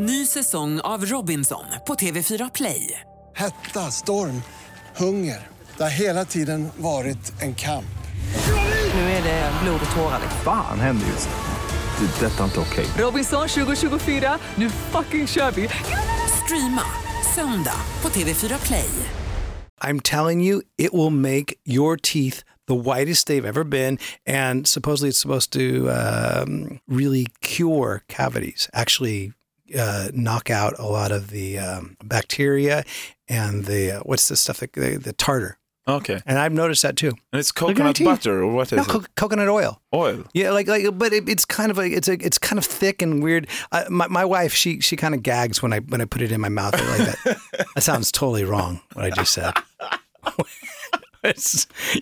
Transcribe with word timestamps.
Ny 0.00 0.26
säsong 0.26 0.80
av 0.80 1.06
Robinson 1.06 1.64
på 1.86 1.94
TV4 1.94 2.50
Play. 2.54 3.00
Hetta, 3.36 3.90
storm, 3.90 4.42
hunger. 4.96 5.46
Det 5.76 5.82
har 5.82 5.90
hela 5.90 6.24
tiden 6.24 6.68
varit 6.76 7.42
en 7.42 7.54
kamp. 7.54 7.98
Nu 8.94 9.00
är 9.00 9.22
det 9.22 9.52
blod 9.62 9.80
och 9.90 9.96
tårar. 9.96 10.20
Fan 10.44 10.80
händer 10.80 11.06
just 11.06 11.28
nu. 11.28 12.06
Det. 12.06 12.26
är 12.26 12.30
Detta 12.30 12.40
är 12.40 12.44
inte 12.44 12.60
okej. 12.60 12.86
Robinson 12.98 13.48
2024, 13.48 14.38
nu 14.54 14.70
fucking 14.70 15.26
kör 15.26 15.50
vi! 15.50 15.68
Streama 16.44 16.84
söndag 17.34 17.80
på 18.00 18.08
TV4 18.08 18.66
Play. 18.66 18.90
I'm 19.84 20.00
telling 20.02 20.46
you, 20.46 20.62
it 20.78 20.92
will 20.94 21.10
make 21.10 21.54
your 21.64 21.96
teeth 21.96 22.44
the 22.68 22.76
whitest 22.76 23.28
they've 23.28 23.48
ever 23.48 23.64
been. 23.64 23.98
And 24.26 24.66
supposedly 24.66 25.10
it's 25.10 25.22
supposed 25.22 25.52
to 25.52 25.88
um, 25.88 26.78
really 26.86 27.26
cure 27.40 28.00
cavities, 28.08 28.70
actually 28.72 29.32
uh, 29.76 30.08
knock 30.14 30.50
out 30.50 30.78
a 30.78 30.86
lot 30.86 31.10
of 31.12 31.30
the 31.30 31.58
um, 31.58 31.96
bacteria 32.04 32.84
and 33.28 33.64
the, 33.64 33.92
uh, 33.92 34.00
what's 34.00 34.28
the 34.28 34.36
stuff, 34.36 34.58
that, 34.58 34.72
the, 34.74 34.96
the 34.96 35.12
tartar. 35.12 35.58
Okay. 35.86 36.20
And 36.26 36.38
I've 36.38 36.52
noticed 36.52 36.82
that 36.82 36.96
too. 36.96 37.12
And 37.32 37.40
it's 37.40 37.50
Look 37.62 37.70
at 37.70 37.78
my 37.78 37.92
coconut 37.94 38.18
butter 38.20 38.42
or 38.42 38.52
what 38.52 38.70
is 38.72 38.76
No, 38.76 38.82
it? 38.82 38.88
co- 38.88 39.04
coconut 39.16 39.48
oil. 39.48 39.80
Oil. 39.94 40.24
Yeah, 40.34 40.50
like 40.50 40.68
like, 40.68 40.98
but 40.98 41.14
it, 41.14 41.26
it's 41.30 41.46
kind 41.46 41.70
of 41.70 41.78
like 41.78 41.92
it's 41.92 42.08
a 42.08 42.12
it's 42.12 42.36
kind 42.36 42.58
of 42.58 42.66
thick 42.66 43.00
and 43.00 43.22
weird. 43.22 43.48
Uh, 43.72 43.84
my 43.88 44.06
my 44.08 44.22
wife 44.22 44.52
she 44.52 44.80
she 44.80 44.96
kind 44.96 45.14
of 45.14 45.22
gags 45.22 45.62
when 45.62 45.72
I 45.72 45.78
when 45.78 46.02
I 46.02 46.04
put 46.04 46.20
it 46.20 46.30
in 46.30 46.42
my 46.42 46.50
mouth 46.50 46.74
like 46.74 47.08
that. 47.24 47.38
that 47.74 47.80
sounds 47.80 48.12
totally 48.12 48.44
wrong. 48.44 48.82
What 48.92 49.06
I 49.06 49.10
just 49.10 49.32
said. 49.32 49.54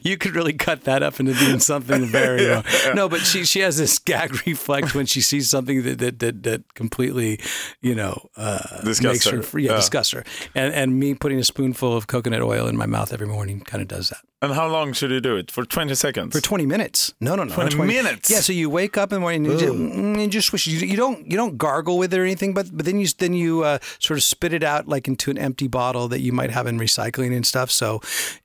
You 0.03 0.17
could 0.17 0.35
really 0.35 0.53
cut 0.53 0.85
that 0.85 1.03
up 1.03 1.19
into 1.21 1.35
doing 1.35 1.59
something 1.61 2.05
very 2.07 2.47
wrong. 2.47 2.65
No, 2.95 3.09
but 3.09 3.21
she 3.21 3.45
she 3.45 3.61
has 3.61 3.77
this 3.77 3.99
gag 3.99 4.35
reflex 4.47 4.95
when 4.95 5.07
she 5.07 5.21
sees 5.21 5.49
something 5.51 5.83
that 5.83 5.99
that 5.99 6.19
that, 6.21 6.43
that 6.45 6.75
completely, 6.75 7.41
you 7.81 7.95
know, 7.95 8.29
uh, 8.37 8.59
makes 8.85 9.25
her, 9.27 9.43
her. 9.43 9.59
yeah, 9.59 9.71
Yeah. 9.73 9.77
disgusts 9.77 10.13
her. 10.13 10.25
And 10.55 10.73
and 10.75 10.99
me 10.99 11.15
putting 11.15 11.39
a 11.39 11.45
spoonful 11.45 11.97
of 11.97 12.07
coconut 12.07 12.43
oil 12.43 12.67
in 12.67 12.77
my 12.77 12.87
mouth 12.87 13.13
every 13.13 13.27
morning 13.27 13.61
kind 13.61 13.83
of 13.83 13.89
does 13.89 14.11
that. 14.11 14.21
And 14.47 14.55
how 14.55 14.69
long 14.69 14.93
should 14.93 15.11
you 15.11 15.21
do 15.21 15.37
it? 15.37 15.51
For 15.51 15.65
20 15.65 15.95
seconds? 15.97 16.33
For 16.33 16.41
20 16.41 16.67
minutes. 16.67 17.13
No, 17.21 17.35
no, 17.35 17.43
no. 17.43 17.53
20 17.53 17.77
not 17.77 17.87
minutes? 17.87 18.31
Yeah, 18.31 18.41
so 18.41 18.53
you 18.53 18.71
wake 18.71 18.97
up 18.97 19.11
in 19.13 19.17
the 19.17 19.21
morning 19.21 19.45
and 19.45 19.53
you 19.53 19.59
just, 19.59 19.75
mm, 19.75 20.21
you 20.21 20.29
just 20.29 20.49
swish. 20.49 20.67
You, 20.69 20.79
you 20.87 20.97
don't 20.97 21.29
you 21.29 21.37
don't 21.37 21.59
gargle 21.59 21.99
with 21.99 22.15
it 22.15 22.19
or 22.21 22.23
anything, 22.23 22.55
but 22.55 22.69
but 22.73 22.87
then 22.87 23.01
you 23.01 23.09
then 23.19 23.35
you 23.35 23.65
uh, 23.65 23.79
sort 23.99 24.19
of 24.19 24.23
spit 24.23 24.53
it 24.53 24.63
out 24.63 24.87
like 24.87 25.09
into 25.09 25.33
an 25.33 25.39
empty 25.39 25.67
bottle 25.67 26.07
that 26.09 26.21
you 26.21 26.33
might 26.33 26.51
have 26.51 26.69
in 26.69 26.79
recycling 26.79 27.35
and 27.35 27.45
stuff. 27.45 27.71
So 27.73 28.01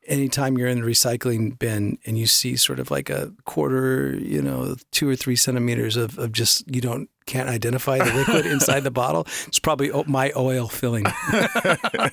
anytime 0.08 0.58
you're 0.58 0.68
in 0.70 0.82
the 0.82 0.88
recycling 0.88 1.60
bin 1.60 2.00
and 2.06 2.18
you 2.18 2.26
see 2.26 2.56
sort 2.56 2.80
of 2.80 2.90
like 2.90 3.10
a 3.12 3.32
quarter, 3.46 4.16
you 4.18 4.42
know, 4.42 4.76
two 4.90 5.08
or 5.08 5.16
three 5.16 5.36
centimeters 5.36 5.98
of, 5.98 6.18
of 6.18 6.32
just 6.32 6.64
you 6.74 6.82
don't 6.82 7.10
can't 7.32 7.50
identify 7.50 7.98
the 7.98 8.14
liquid 8.14 8.46
inside 8.56 8.82
the 8.82 8.92
bottle, 8.92 9.26
it's 9.48 9.60
probably 9.60 9.90
my 10.06 10.32
oil 10.36 10.68
filling. 10.68 11.06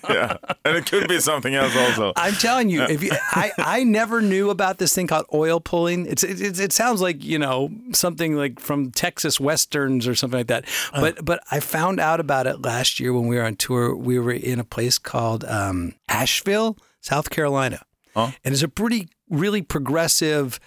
yeah. 0.08 0.36
And 0.64 0.76
it 0.76 0.86
could 0.86 1.08
be 1.08 1.20
something 1.20 1.54
else 1.54 1.74
also. 1.76 2.12
I'm 2.16 2.34
telling 2.34 2.70
you, 2.70 2.82
if 2.82 3.02
you, 3.02 3.10
I 3.32 3.50
I 3.58 3.84
never 3.84 4.20
knew 4.22 4.50
about 4.50 4.78
this 4.78 4.94
thing 4.94 5.06
called 5.06 5.26
oil 5.34 5.60
pulling. 5.60 6.06
It's 6.06 6.22
it, 6.22 6.40
it, 6.40 6.60
it 6.60 6.72
sounds 6.72 7.00
like 7.00 7.24
you 7.24 7.38
know 7.38 7.70
something 7.92 8.36
like 8.36 8.60
from 8.60 8.90
Texas 8.92 9.40
westerns 9.40 10.06
or 10.06 10.14
something 10.14 10.38
like 10.38 10.46
that. 10.48 10.64
But 10.92 11.24
but 11.24 11.40
I 11.50 11.60
found 11.60 12.00
out 12.00 12.20
about 12.20 12.46
it 12.46 12.62
last 12.62 13.00
year 13.00 13.12
when 13.12 13.26
we 13.26 13.36
were 13.36 13.44
on 13.44 13.56
tour. 13.56 13.94
We 13.96 14.18
were 14.18 14.32
in 14.32 14.60
a 14.60 14.64
place 14.64 14.98
called 14.98 15.44
um, 15.44 15.94
Asheville, 16.08 16.76
South 17.00 17.30
Carolina, 17.30 17.82
Oh. 18.14 18.32
and 18.44 18.52
it's 18.54 18.62
a 18.62 18.68
pretty 18.68 19.08
really 19.28 19.62
progressive 19.62 20.60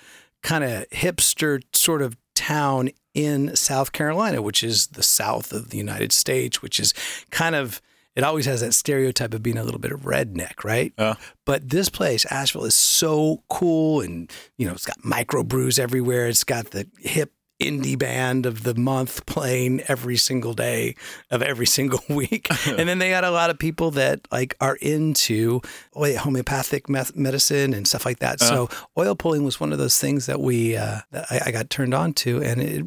kind 0.44 0.64
of 0.64 0.90
hipster 0.90 1.62
sort 1.74 2.02
of 2.02 2.18
town 2.36 2.90
in 3.14 3.56
South 3.56 3.92
Carolina, 3.92 4.42
which 4.42 4.64
is 4.64 4.88
the 4.88 5.04
south 5.04 5.52
of 5.52 5.70
the 5.70 5.78
United 5.78 6.12
States, 6.12 6.62
which 6.62 6.80
is 6.80 6.94
kind 7.30 7.56
of 7.56 7.82
it 8.16 8.24
always 8.24 8.46
has 8.46 8.60
that 8.62 8.74
stereotype 8.74 9.34
of 9.34 9.42
being 9.42 9.58
a 9.58 9.64
little 9.64 9.80
bit 9.80 9.92
of 9.92 10.02
redneck, 10.02 10.64
right? 10.66 10.94
Yeah. 10.98 11.16
But 11.46 11.70
this 11.70 11.88
place, 11.90 12.26
Asheville, 12.26 12.66
is 12.66 12.76
so 12.76 13.44
cool, 13.50 14.02
and 14.02 14.30
you 14.58 14.68
know, 14.68 14.74
it's 14.74 14.86
got 14.86 15.00
microbrews 15.00 15.80
everywhere. 15.80 16.28
It's 16.28 16.44
got 16.44 16.72
the 16.72 16.88
hip 17.00 17.32
indie 17.62 17.98
band 17.98 18.46
of 18.46 18.64
the 18.64 18.76
month 18.76 19.26
playing 19.26 19.82
every 19.88 20.18
single 20.18 20.54
day 20.54 20.96
of 21.30 21.42
every 21.42 21.66
single 21.78 22.02
week, 22.10 22.48
and 22.68 22.88
then 22.90 22.98
they 23.00 23.10
got 23.10 23.24
a 23.24 23.32
lot 23.32 23.50
of 23.50 23.58
people 23.60 23.92
that 23.92 24.28
like 24.32 24.56
are 24.60 24.76
into 24.82 25.62
homeopathic 25.96 26.90
meth- 26.90 27.16
medicine 27.16 27.74
and 27.74 27.88
stuff 27.88 28.06
like 28.06 28.20
that. 28.20 28.40
So 28.40 28.70
oil 28.98 29.16
pulling 29.16 29.44
was 29.44 29.60
one 29.60 29.72
of 29.72 29.78
those 29.78 29.98
things 30.00 30.26
that 30.26 30.40
we 30.40 30.76
uh, 30.76 31.00
that 31.12 31.26
I, 31.30 31.42
I 31.48 31.52
got 31.52 31.70
turned 31.70 31.94
on 31.94 32.14
to, 32.14 32.42
and 32.42 32.62
it, 32.62 32.86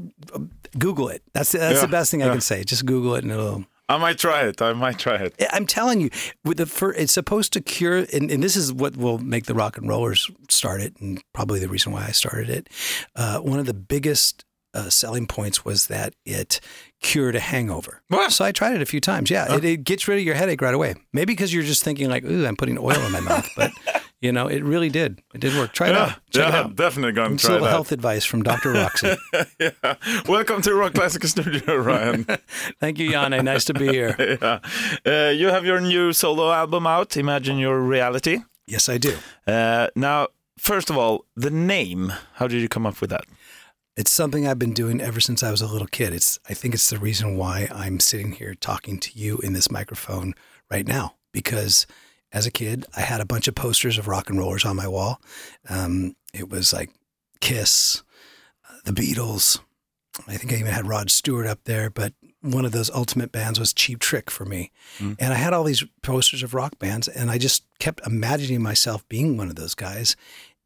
Google 0.78 1.08
it. 1.08 1.22
That's 1.32 1.52
that's 1.52 1.76
Yeah, 1.76 1.80
the 1.86 1.88
best 1.88 2.10
thing 2.10 2.22
I 2.22 2.28
can 2.28 2.40
say. 2.40 2.64
Just 2.64 2.84
Google 2.86 3.14
it, 3.14 3.24
and 3.24 3.32
it'll. 3.32 3.64
I 3.86 3.98
might 3.98 4.16
try 4.16 4.44
it. 4.44 4.62
I 4.62 4.72
might 4.72 4.98
try 4.98 5.16
it. 5.16 5.34
I'm 5.52 5.66
telling 5.66 6.00
you, 6.00 6.08
with 6.42 6.56
the 6.56 6.64
fir- 6.64 6.94
it's 6.94 7.12
supposed 7.12 7.52
to 7.52 7.60
cure, 7.60 8.06
and, 8.14 8.30
and 8.30 8.42
this 8.42 8.56
is 8.56 8.72
what 8.72 8.96
will 8.96 9.18
make 9.18 9.44
the 9.44 9.52
rock 9.54 9.76
and 9.76 9.86
rollers 9.86 10.30
start 10.48 10.80
it, 10.80 10.96
and 11.00 11.22
probably 11.34 11.60
the 11.60 11.68
reason 11.68 11.92
why 11.92 12.06
I 12.06 12.12
started 12.12 12.48
it. 12.48 12.70
Uh, 13.14 13.40
one 13.40 13.58
of 13.58 13.66
the 13.66 13.74
biggest 13.74 14.46
uh, 14.74 14.90
selling 14.90 15.26
points 15.26 15.64
was 15.64 15.86
that 15.86 16.14
it 16.26 16.60
cured 17.00 17.34
a 17.36 17.40
hangover. 17.40 18.02
What? 18.08 18.32
So 18.32 18.44
I 18.44 18.52
tried 18.52 18.74
it 18.74 18.82
a 18.82 18.86
few 18.86 19.00
times. 19.00 19.30
Yeah, 19.30 19.54
it, 19.54 19.64
it 19.64 19.84
gets 19.84 20.06
rid 20.08 20.18
of 20.18 20.24
your 20.24 20.34
headache 20.34 20.60
right 20.60 20.74
away. 20.74 20.94
Maybe 21.12 21.32
because 21.32 21.54
you're 21.54 21.62
just 21.62 21.82
thinking 21.84 22.08
like, 22.10 22.24
"Ooh, 22.24 22.46
I'm 22.46 22.56
putting 22.56 22.76
oil 22.78 23.00
in 23.06 23.12
my 23.12 23.20
mouth," 23.20 23.48
but 23.56 23.70
you 24.20 24.32
know, 24.32 24.46
it 24.48 24.62
really 24.64 24.88
did. 24.88 25.22
It 25.34 25.40
did 25.40 25.56
work. 25.56 25.72
Try 25.72 25.88
it 25.88 25.92
Yeah, 25.92 26.02
out. 26.02 26.08
Check 26.30 26.48
it 26.48 26.54
out. 26.54 26.76
definitely 26.76 27.12
going 27.12 27.36
to 27.36 27.44
try 27.46 27.52
little 27.52 27.66
that. 27.66 27.70
health 27.72 27.92
advice 27.92 28.24
from 28.24 28.42
Dr. 28.42 28.72
Roxie. 28.74 29.16
yeah. 29.60 29.94
Welcome 30.28 30.60
to 30.62 30.74
Rock 30.74 30.94
Classic 30.94 31.22
Studio, 31.24 31.76
Ryan. 31.76 32.24
Thank 32.80 32.98
you, 32.98 33.10
Janne. 33.10 33.44
Nice 33.44 33.64
to 33.66 33.74
be 33.74 33.88
here. 33.88 34.16
yeah. 34.40 34.58
Uh, 35.06 35.30
you 35.30 35.48
have 35.48 35.64
your 35.64 35.80
new 35.80 36.12
solo 36.12 36.50
album 36.52 36.86
out, 36.86 37.16
Imagine 37.16 37.58
Your 37.58 37.80
Reality. 37.80 38.40
Yes, 38.66 38.88
I 38.88 38.96
do. 38.98 39.14
Uh, 39.46 39.88
now, 39.94 40.28
first 40.58 40.88
of 40.90 40.96
all, 40.96 41.26
the 41.36 41.50
name. 41.50 42.12
How 42.34 42.46
did 42.48 42.60
you 42.62 42.68
come 42.68 42.86
up 42.86 43.00
with 43.02 43.10
that? 43.10 43.24
It's 43.96 44.10
something 44.10 44.46
I've 44.46 44.58
been 44.58 44.72
doing 44.72 45.00
ever 45.00 45.20
since 45.20 45.42
I 45.42 45.50
was 45.50 45.62
a 45.62 45.68
little 45.68 45.86
kid. 45.86 46.12
It's 46.12 46.38
I 46.48 46.54
think 46.54 46.74
it's 46.74 46.90
the 46.90 46.98
reason 46.98 47.36
why 47.36 47.68
I'm 47.72 48.00
sitting 48.00 48.32
here 48.32 48.54
talking 48.54 48.98
to 48.98 49.10
you 49.18 49.38
in 49.38 49.52
this 49.52 49.70
microphone 49.70 50.34
right 50.70 50.86
now 50.86 51.14
because 51.32 51.86
as 52.32 52.46
a 52.46 52.50
kid, 52.50 52.84
I 52.96 53.00
had 53.00 53.20
a 53.20 53.24
bunch 53.26 53.46
of 53.46 53.54
posters 53.54 53.96
of 53.96 54.08
rock 54.08 54.28
and 54.28 54.38
rollers 54.38 54.64
on 54.64 54.74
my 54.74 54.88
wall. 54.88 55.20
Um, 55.68 56.16
it 56.32 56.50
was 56.50 56.72
like 56.72 56.90
Kiss, 57.40 58.02
uh, 58.68 58.78
the 58.84 58.92
Beatles. 58.92 59.60
I 60.26 60.36
think 60.36 60.52
I 60.52 60.56
even 60.56 60.72
had 60.72 60.86
Rod 60.88 61.10
Stewart 61.10 61.46
up 61.46 61.60
there, 61.64 61.90
but 61.90 62.14
one 62.40 62.64
of 62.64 62.72
those 62.72 62.90
ultimate 62.90 63.30
bands 63.32 63.60
was 63.60 63.72
Cheap 63.72 64.00
Trick 64.00 64.30
for 64.30 64.44
me. 64.44 64.70
And 65.18 65.32
I 65.32 65.36
had 65.36 65.52
all 65.52 65.64
these 65.64 65.84
posters 66.02 66.42
of 66.42 66.54
rock 66.54 66.78
bands, 66.78 67.06
and 67.08 67.30
I 67.30 67.38
just 67.38 67.64
kept 67.78 68.04
imagining 68.06 68.62
myself 68.62 69.08
being 69.08 69.36
one 69.36 69.48
of 69.48 69.56
those 69.56 69.74
guys. 69.74 70.16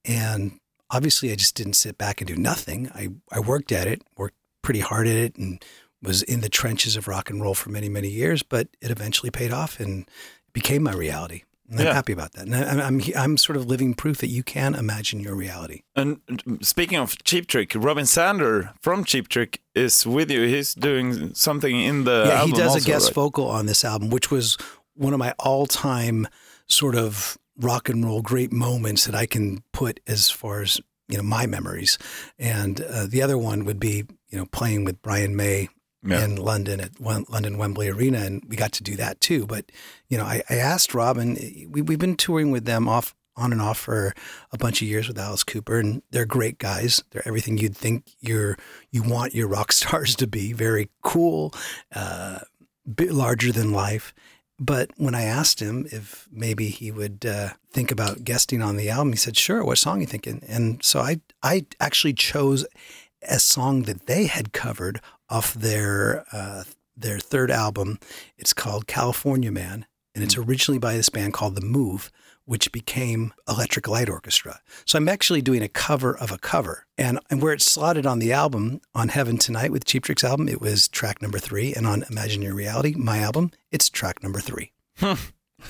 And 0.05 0.59
obviously, 0.91 1.32
I 1.32 1.34
just 1.34 1.54
didn't 1.54 1.75
sit 1.75 1.99
back 1.99 2.21
and 2.21 2.28
do 2.28 2.37
nothing. 2.37 2.91
I, 2.94 3.09
I 3.31 3.41
worked 3.41 3.72
at 3.72 3.87
it, 3.87 4.03
worked 4.16 4.37
pretty 4.62 4.81
hard 4.81 5.06
at 5.06 5.16
it, 5.16 5.37
and 5.37 5.65
was 6.03 6.22
in 6.22 6.41
the 6.41 6.49
trenches 6.49 6.97
of 6.97 7.09
rock 7.09 7.31
and 7.31 7.43
roll 7.43 7.54
for 7.54 7.71
many, 7.71 7.88
many 7.88 8.09
years, 8.09 8.43
but 8.43 8.69
it 8.81 8.91
eventually 8.91 9.31
paid 9.31 9.53
off 9.53 9.81
and 9.81 10.09
became 10.53 10.82
my 10.82 10.93
reality. 10.93 11.43
And 11.71 11.81
I'm 11.81 11.94
happy 11.94 12.12
about 12.12 12.32
that. 12.32 12.47
And 12.47 12.54
I- 12.54 12.87
I'm, 12.87 13.03
I'm, 13.15 13.37
sort 13.37 13.56
of 13.56 13.66
living 13.66 13.93
proof 13.93 14.19
that 14.19 14.28
you 14.28 14.43
can 14.43 14.75
imagine 14.75 15.21
your 15.21 15.34
reality. 15.34 15.82
And 15.94 16.21
uh, 16.31 16.56
speaking 16.62 16.99
of 16.99 17.22
Cheap 17.25 17.47
Trick, 17.47 17.72
Robin 17.75 18.05
Zander 18.05 18.72
from 18.81 19.05
Cheap 19.05 19.28
Trick 19.28 19.60
is 19.75 20.06
with 20.06 20.31
you. 20.31 20.47
He's 20.47 20.72
doing 20.72 21.34
something 21.34 21.78
in 21.78 22.05
the 22.05 22.25
yeah, 22.26 22.47
he 22.47 22.53
does 22.53 22.72
also, 22.72 22.78
a 22.78 22.81
guest 22.81 23.09
right? 23.09 23.15
vocal 23.15 23.49
on 23.49 23.66
this 23.66 23.84
album, 23.84 24.09
which 24.09 24.31
was 24.31 24.56
one 24.94 25.12
of 25.12 25.19
my 25.19 25.34
all-time 25.38 26.26
sort 26.69 26.94
of 26.94 27.37
rock 27.58 27.88
and 27.88 28.04
roll 28.04 28.22
great 28.22 28.52
moments 28.52 29.04
that 29.06 29.14
I 29.14 29.26
can 29.26 29.62
put 29.72 30.00
as 30.06 30.30
far 30.30 30.62
as 30.62 30.80
you 31.08 31.16
know 31.16 31.22
my 31.22 31.46
memories. 31.46 31.98
And 32.38 32.80
uh, 32.80 33.06
the 33.08 33.22
other 33.22 33.38
one 33.38 33.64
would 33.64 33.80
be 33.80 34.04
you 34.28 34.38
know 34.38 34.46
playing 34.46 34.84
with 34.84 35.02
Brian 35.02 35.34
May 35.36 35.69
Yeah. 36.04 36.24
in 36.24 36.36
London 36.36 36.80
at 36.80 37.00
London 37.00 37.58
Wembley 37.58 37.88
Arena, 37.88 38.19
and 38.19 38.42
we 38.48 38.56
got 38.56 38.72
to 38.72 38.82
do 38.84 38.94
that 38.96 39.20
too. 39.20 39.46
But 39.46 39.72
you 40.08 40.16
know, 40.19 40.25
I, 40.25 40.43
I 40.49 40.55
asked 40.56 40.94
Robin. 40.94 41.34
We, 41.70 41.82
we've 41.82 41.99
been 41.99 42.16
touring 42.16 42.50
with 42.52 42.64
them 42.66 42.88
off 42.88 43.14
on 43.37 43.52
and 43.52 43.62
off 43.62 43.78
for 43.78 44.14
a 44.52 44.58
bunch 44.58 44.82
of 44.82 44.88
years 44.88 45.06
with 45.08 45.19
Alice 45.19 45.44
Cooper, 45.44 45.78
and 45.78 46.02
they're 46.11 46.26
great 46.26 46.58
guys. 46.58 47.02
They're 47.11 47.26
everything 47.26 47.56
you'd 47.58 47.76
think 47.76 48.04
you're 48.20 48.56
you 48.93 49.02
want 49.02 49.34
your 49.34 49.49
rock 49.49 49.72
stars 49.81 50.14
to 50.16 50.26
be. 50.26 50.52
Very 50.52 50.88
cool, 51.02 51.52
uh, 51.94 52.40
bit 52.93 53.12
larger 53.12 53.50
than 53.52 53.72
life. 53.72 54.12
But 54.58 54.90
when 54.96 55.14
I 55.14 55.22
asked 55.22 55.60
him 55.60 55.87
if 55.93 56.28
maybe 56.32 56.69
he 56.69 56.90
would 56.90 57.25
uh, 57.25 57.50
think 57.70 57.90
about 57.93 58.25
guesting 58.25 58.60
on 58.62 58.76
the 58.76 58.90
album, 58.90 59.12
he 59.12 59.19
said, 59.19 59.37
"Sure. 59.37 59.64
What 59.64 59.78
song 59.78 59.99
are 59.99 60.00
you 60.00 60.06
thinking?" 60.06 60.43
And 60.49 60.84
so 60.84 61.00
I 61.00 61.20
I 61.43 61.66
actually 61.78 62.14
chose 62.14 62.66
a 63.22 63.38
song 63.38 63.82
that 63.82 64.06
they 64.06 64.26
had 64.26 64.52
covered 64.52 65.00
off 65.31 65.55
their 65.55 66.25
uh, 66.32 66.64
their 66.96 67.19
third 67.20 67.50
album. 67.50 67.99
It's 68.37 68.52
called 68.52 68.87
California 68.87 69.52
Man. 69.52 69.87
and 70.14 70.25
it's 70.25 70.37
originally 70.37 70.78
by 70.81 70.94
this 70.96 71.11
band 71.11 71.32
called 71.32 71.54
The 71.54 71.61
Move, 71.61 72.11
which 72.49 72.73
became 72.73 73.35
Electric 73.47 73.87
Light 73.87 74.09
Orchestra. 74.09 74.61
So 74.87 74.97
I'm 74.97 75.09
actually 75.09 75.43
doing 75.43 75.62
a 75.62 75.69
cover 75.69 76.17
of 76.17 76.33
a 76.33 76.39
cover. 76.39 76.87
And, 76.97 77.21
and 77.29 77.43
where 77.43 77.53
it's 77.53 77.71
slotted 77.71 78.06
on 78.06 78.21
the 78.21 78.33
album, 78.33 78.81
on 78.95 79.11
Heaven 79.11 79.37
Tonight 79.37 79.71
with 79.71 79.85
Cheap 79.85 80.05
Trick's 80.05 80.25
album, 80.25 80.49
it 80.49 80.59
was 80.59 80.89
track 80.89 81.21
number 81.21 81.39
three. 81.39 81.75
And 81.75 81.87
on 81.87 82.05
Imagine 82.11 82.41
Your 82.41 82.55
Reality, 82.55 82.95
my 82.97 83.19
album, 83.19 83.50
it's 83.71 83.91
track 83.91 84.23
number 84.23 84.41
three. 84.41 84.73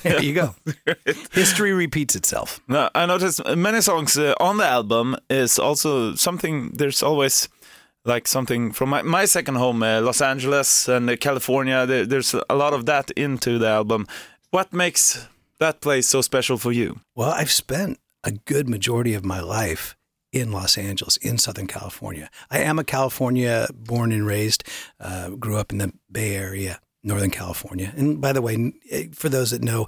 there 0.03 0.23
you 0.23 0.33
go. 0.33 0.55
History 1.33 1.73
repeats 1.73 2.15
itself. 2.15 2.61
No, 2.69 2.89
I 2.95 3.05
noticed 3.05 3.45
many 3.45 3.81
songs 3.81 4.17
uh, 4.17 4.33
on 4.39 4.55
the 4.55 4.65
album 4.65 5.17
is 5.29 5.59
also 5.59 6.15
something. 6.15 6.69
There's 6.69 7.03
always 7.03 7.49
like 8.05 8.25
something 8.25 8.71
from 8.71 8.89
my, 8.89 9.01
my 9.01 9.25
second 9.25 9.55
home, 9.55 9.83
uh, 9.83 9.99
Los 9.99 10.21
Angeles 10.21 10.87
and 10.87 11.09
uh, 11.09 11.17
California. 11.17 11.85
There, 11.85 12.05
there's 12.05 12.33
a 12.49 12.55
lot 12.55 12.73
of 12.73 12.85
that 12.85 13.11
into 13.11 13.59
the 13.59 13.67
album. 13.67 14.07
What 14.51 14.71
makes 14.71 15.27
that 15.59 15.81
place 15.81 16.07
so 16.07 16.21
special 16.21 16.57
for 16.57 16.71
you? 16.71 16.99
Well, 17.15 17.29
I've 17.31 17.51
spent 17.51 17.99
a 18.23 18.31
good 18.31 18.67
majority 18.69 19.13
of 19.13 19.23
my 19.23 19.39
life 19.39 19.95
in 20.31 20.51
Los 20.51 20.77
Angeles, 20.77 21.17
in 21.17 21.37
Southern 21.37 21.67
California. 21.67 22.29
I 22.51 22.59
am 22.59 22.77
a 22.79 22.83
California 22.83 23.67
born 23.73 24.11
and 24.11 24.25
raised, 24.27 24.63
uh, 24.99 25.29
grew 25.31 25.57
up 25.57 25.71
in 25.71 25.77
the 25.79 25.93
Bay 26.11 26.35
Area. 26.35 26.79
Northern 27.01 27.31
California. 27.31 27.93
And 27.95 28.19
by 28.19 28.33
the 28.33 28.41
way, 28.41 28.73
eh, 28.91 29.05
for 29.13 29.29
those 29.29 29.51
that 29.51 29.63
know, 29.63 29.85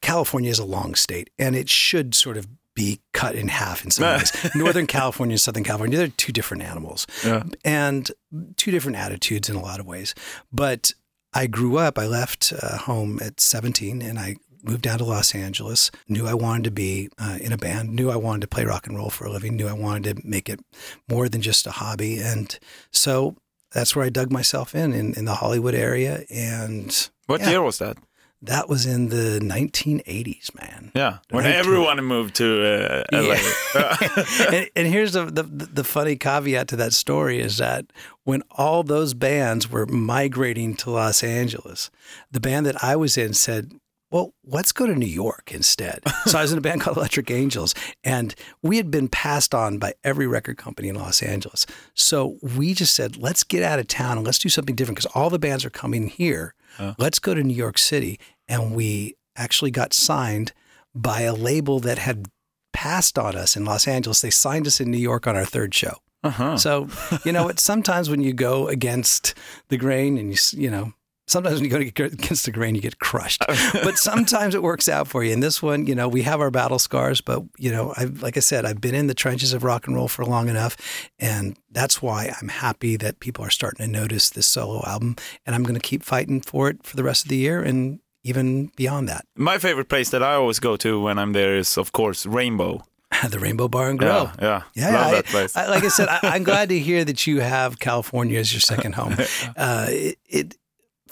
California 0.00 0.48
is 0.48 0.60
a 0.60 0.64
long 0.64 0.94
state 0.94 1.28
and 1.40 1.56
it 1.56 1.68
should 1.68 2.14
sort 2.14 2.36
of 2.36 2.46
be 2.74 3.00
cut 3.12 3.34
in 3.34 3.48
half 3.48 3.84
in 3.84 3.90
some 3.90 4.04
ways. 4.18 4.32
Northern 4.54 4.86
California 4.86 5.34
and 5.34 5.40
Southern 5.40 5.64
California, 5.64 5.98
they're 5.98 6.06
two 6.08 6.32
different 6.32 6.62
animals 6.62 7.06
Yeah. 7.24 7.42
and 7.64 8.10
two 8.56 8.70
different 8.70 8.96
attitudes 8.96 9.48
in 9.48 9.56
a 9.56 9.60
lot 9.60 9.80
of 9.80 9.86
ways. 9.86 10.14
But 10.52 10.92
I 11.32 11.48
grew 11.48 11.78
up, 11.78 11.98
I 11.98 12.06
left 12.06 12.52
uh, 12.62 12.78
home 12.78 13.18
at 13.20 13.40
17 13.40 14.00
and 14.00 14.16
I 14.18 14.36
moved 14.64 14.82
down 14.82 14.98
to 14.98 15.04
Los 15.04 15.34
Angeles, 15.34 15.90
knew 16.08 16.26
I 16.26 16.34
wanted 16.34 16.64
to 16.64 16.70
be 16.70 17.08
uh, 17.18 17.38
in 17.40 17.52
a 17.52 17.56
band, 17.58 17.90
knew 17.94 18.10
I 18.10 18.16
wanted 18.16 18.40
to 18.42 18.48
play 18.48 18.64
rock 18.64 18.86
and 18.86 18.96
roll 18.96 19.10
for 19.10 19.26
a 19.26 19.30
living, 19.30 19.56
knew 19.56 19.68
I 19.68 19.72
wanted 19.74 20.16
to 20.16 20.26
make 20.26 20.48
it 20.48 20.60
more 21.08 21.28
than 21.28 21.40
just 21.42 21.66
a 21.66 21.70
hobby. 21.72 22.18
And 22.18 22.58
so 22.90 23.36
that's 23.72 23.94
where 23.94 24.04
I 24.04 24.08
dug 24.08 24.32
myself 24.32 24.74
in, 24.74 24.92
in, 24.92 25.14
in 25.14 25.24
the 25.26 25.34
Hollywood 25.34 25.74
area. 25.74 26.24
And 26.30 27.10
What 27.26 27.40
Yeah. 27.40 27.50
year 27.50 27.62
was 27.62 27.78
that? 27.78 27.96
that 28.42 28.68
was 28.68 28.84
in 28.84 29.08
the 29.08 29.40
1980s, 29.42 30.54
man. 30.54 30.92
Yeah, 30.94 31.18
when 31.30 31.44
19 31.44 31.58
everyone 31.60 32.04
moved 32.04 32.34
to 32.36 32.62
uh, 32.62 33.02
LA. 33.10 33.36
and, 34.52 34.68
and 34.76 34.86
here's 34.86 35.12
the, 35.14 35.24
the 35.24 35.42
the 35.44 35.82
funny 35.84 36.16
caveat 36.16 36.68
to 36.68 36.76
that 36.76 36.92
story 36.92 37.40
is 37.40 37.56
that 37.56 37.86
when 38.24 38.42
all 38.50 38.82
those 38.82 39.14
bands 39.14 39.70
were 39.70 39.86
migrating 39.86 40.74
to 40.76 40.90
Los 40.90 41.22
Angeles, 41.24 41.90
the 42.30 42.40
band 42.40 42.66
that 42.66 42.84
I 42.84 42.96
was 42.96 43.16
in 43.16 43.32
said, 43.32 43.72
"Well, 44.14 44.32
let's 44.44 44.70
go 44.70 44.86
to 44.86 44.94
New 44.94 45.06
York 45.06 45.50
instead." 45.52 46.00
so 46.26 46.38
I 46.38 46.42
was 46.42 46.52
in 46.52 46.58
a 46.58 46.60
band 46.60 46.80
called 46.82 46.96
Electric 46.96 47.30
Angels, 47.30 47.74
and 48.04 48.34
we 48.62 48.76
had 48.76 48.90
been 48.90 49.08
passed 49.08 49.54
on 49.54 49.78
by 49.78 49.94
every 50.04 50.26
record 50.26 50.56
company 50.56 50.88
in 50.88 50.94
Los 50.94 51.20
Angeles. 51.20 51.66
So 51.94 52.38
we 52.40 52.74
just 52.74 52.94
said, 52.94 53.16
"Let's 53.16 53.42
get 53.42 53.64
out 53.64 53.80
of 53.80 53.88
town 53.88 54.18
and 54.18 54.26
let's 54.26 54.38
do 54.38 54.48
something 54.48 54.76
different 54.76 54.98
because 54.98 55.12
all 55.14 55.30
the 55.30 55.38
bands 55.38 55.64
are 55.64 55.70
coming 55.70 56.06
here. 56.06 56.54
Let's 56.98 57.18
go 57.18 57.34
to 57.34 57.42
New 57.42 57.56
York 57.56 57.76
City." 57.78 58.20
And 58.46 58.74
we 58.74 59.16
actually 59.36 59.70
got 59.70 59.92
signed 59.92 60.52
by 60.94 61.22
a 61.22 61.34
label 61.34 61.80
that 61.80 61.98
had 61.98 62.26
passed 62.72 63.18
on 63.18 63.34
us 63.36 63.56
in 63.56 63.64
Los 63.64 63.88
Angeles. 63.88 64.20
They 64.20 64.30
signed 64.30 64.66
us 64.66 64.80
in 64.80 64.90
New 64.90 64.98
York 64.98 65.26
on 65.26 65.36
our 65.36 65.44
third 65.44 65.74
show. 65.74 65.96
Uh-huh. 66.22 66.56
So, 66.56 66.88
you 67.24 67.32
know, 67.32 67.48
it's 67.48 67.62
sometimes 67.72 68.08
when 68.08 68.20
you 68.20 68.32
go 68.32 68.68
against 68.68 69.34
the 69.68 69.76
grain 69.76 70.16
and 70.18 70.30
you, 70.30 70.60
you 70.60 70.70
know, 70.70 70.92
sometimes 71.26 71.60
when 71.60 71.64
you 71.64 71.90
go 71.90 72.04
against 72.04 72.44
the 72.44 72.50
grain, 72.50 72.74
you 72.74 72.80
get 72.80 72.98
crushed. 72.98 73.42
but 73.72 73.96
sometimes 73.96 74.54
it 74.54 74.62
works 74.62 74.88
out 74.88 75.08
for 75.08 75.24
you. 75.24 75.32
And 75.32 75.42
this 75.42 75.62
one, 75.62 75.86
you 75.86 75.94
know, 75.94 76.08
we 76.08 76.22
have 76.22 76.40
our 76.40 76.50
battle 76.50 76.78
scars, 76.78 77.20
but, 77.20 77.42
you 77.58 77.70
know, 77.70 77.92
I, 77.96 78.04
like 78.04 78.36
I 78.36 78.40
said, 78.40 78.64
I've 78.64 78.80
been 78.80 78.94
in 78.94 79.06
the 79.06 79.14
trenches 79.14 79.52
of 79.52 79.64
rock 79.64 79.86
and 79.86 79.96
roll 79.96 80.08
for 80.08 80.24
long 80.24 80.48
enough. 80.48 80.76
And 81.18 81.56
that's 81.70 82.02
why 82.02 82.32
I'm 82.40 82.48
happy 82.48 82.96
that 82.96 83.20
people 83.20 83.44
are 83.44 83.50
starting 83.50 83.86
to 83.86 83.90
notice 83.90 84.30
this 84.30 84.46
solo 84.46 84.82
album. 84.86 85.16
And 85.46 85.54
I'm 85.54 85.62
going 85.62 85.74
to 85.78 85.80
keep 85.80 86.02
fighting 86.02 86.40
for 86.40 86.68
it 86.68 86.82
for 86.84 86.96
the 86.96 87.04
rest 87.04 87.24
of 87.24 87.28
the 87.30 87.36
year 87.36 87.62
and 87.62 88.00
even 88.22 88.70
beyond 88.76 89.08
that. 89.08 89.26
My 89.36 89.58
favorite 89.58 89.88
place 89.88 90.10
that 90.10 90.22
I 90.22 90.34
always 90.34 90.58
go 90.58 90.76
to 90.76 91.00
when 91.00 91.18
I'm 91.18 91.32
there 91.32 91.56
is, 91.56 91.76
of 91.76 91.92
course, 91.92 92.24
Rainbow. 92.26 92.82
the 93.28 93.38
Rainbow 93.38 93.68
Bar 93.68 93.90
and 93.90 93.98
Grill. 93.98 94.30
Yeah, 94.40 94.62
yeah, 94.74 94.90
Yeah, 94.90 94.96
love 94.96 95.06
I- 95.06 95.14
that 95.14 95.26
place. 95.26 95.56
I, 95.56 95.66
like 95.68 95.84
I 95.84 95.88
said, 95.88 96.08
I, 96.08 96.18
I'm 96.22 96.42
glad 96.52 96.68
to 96.70 96.78
hear 96.78 97.04
that 97.04 97.26
you 97.26 97.40
have 97.40 97.78
California 97.78 98.38
as 98.40 98.52
your 98.52 98.60
second 98.60 98.94
home. 98.94 99.14
Uh, 99.56 99.86
it, 99.88 100.18
it, 100.28 100.56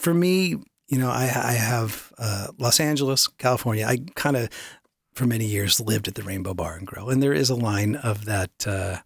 for 0.02 0.12
me, 0.12 0.56
you 0.88 0.98
know, 0.98 1.10
I, 1.10 1.22
I 1.22 1.52
have 1.52 2.12
uh, 2.18 2.48
Los 2.58 2.80
Angeles, 2.80 3.28
California. 3.28 3.86
I 3.86 3.98
kind 4.16 4.36
of, 4.36 4.48
for 5.14 5.26
many 5.26 5.46
years, 5.46 5.80
lived 5.80 6.08
at 6.08 6.16
the 6.16 6.22
Rainbow 6.22 6.54
Bar 6.54 6.76
and 6.76 6.86
Grill, 6.86 7.08
and 7.08 7.22
there 7.22 7.32
is 7.32 7.50
a 7.50 7.54
line 7.54 7.94
of 7.96 8.24
that 8.24 8.50
uh, 8.66 8.98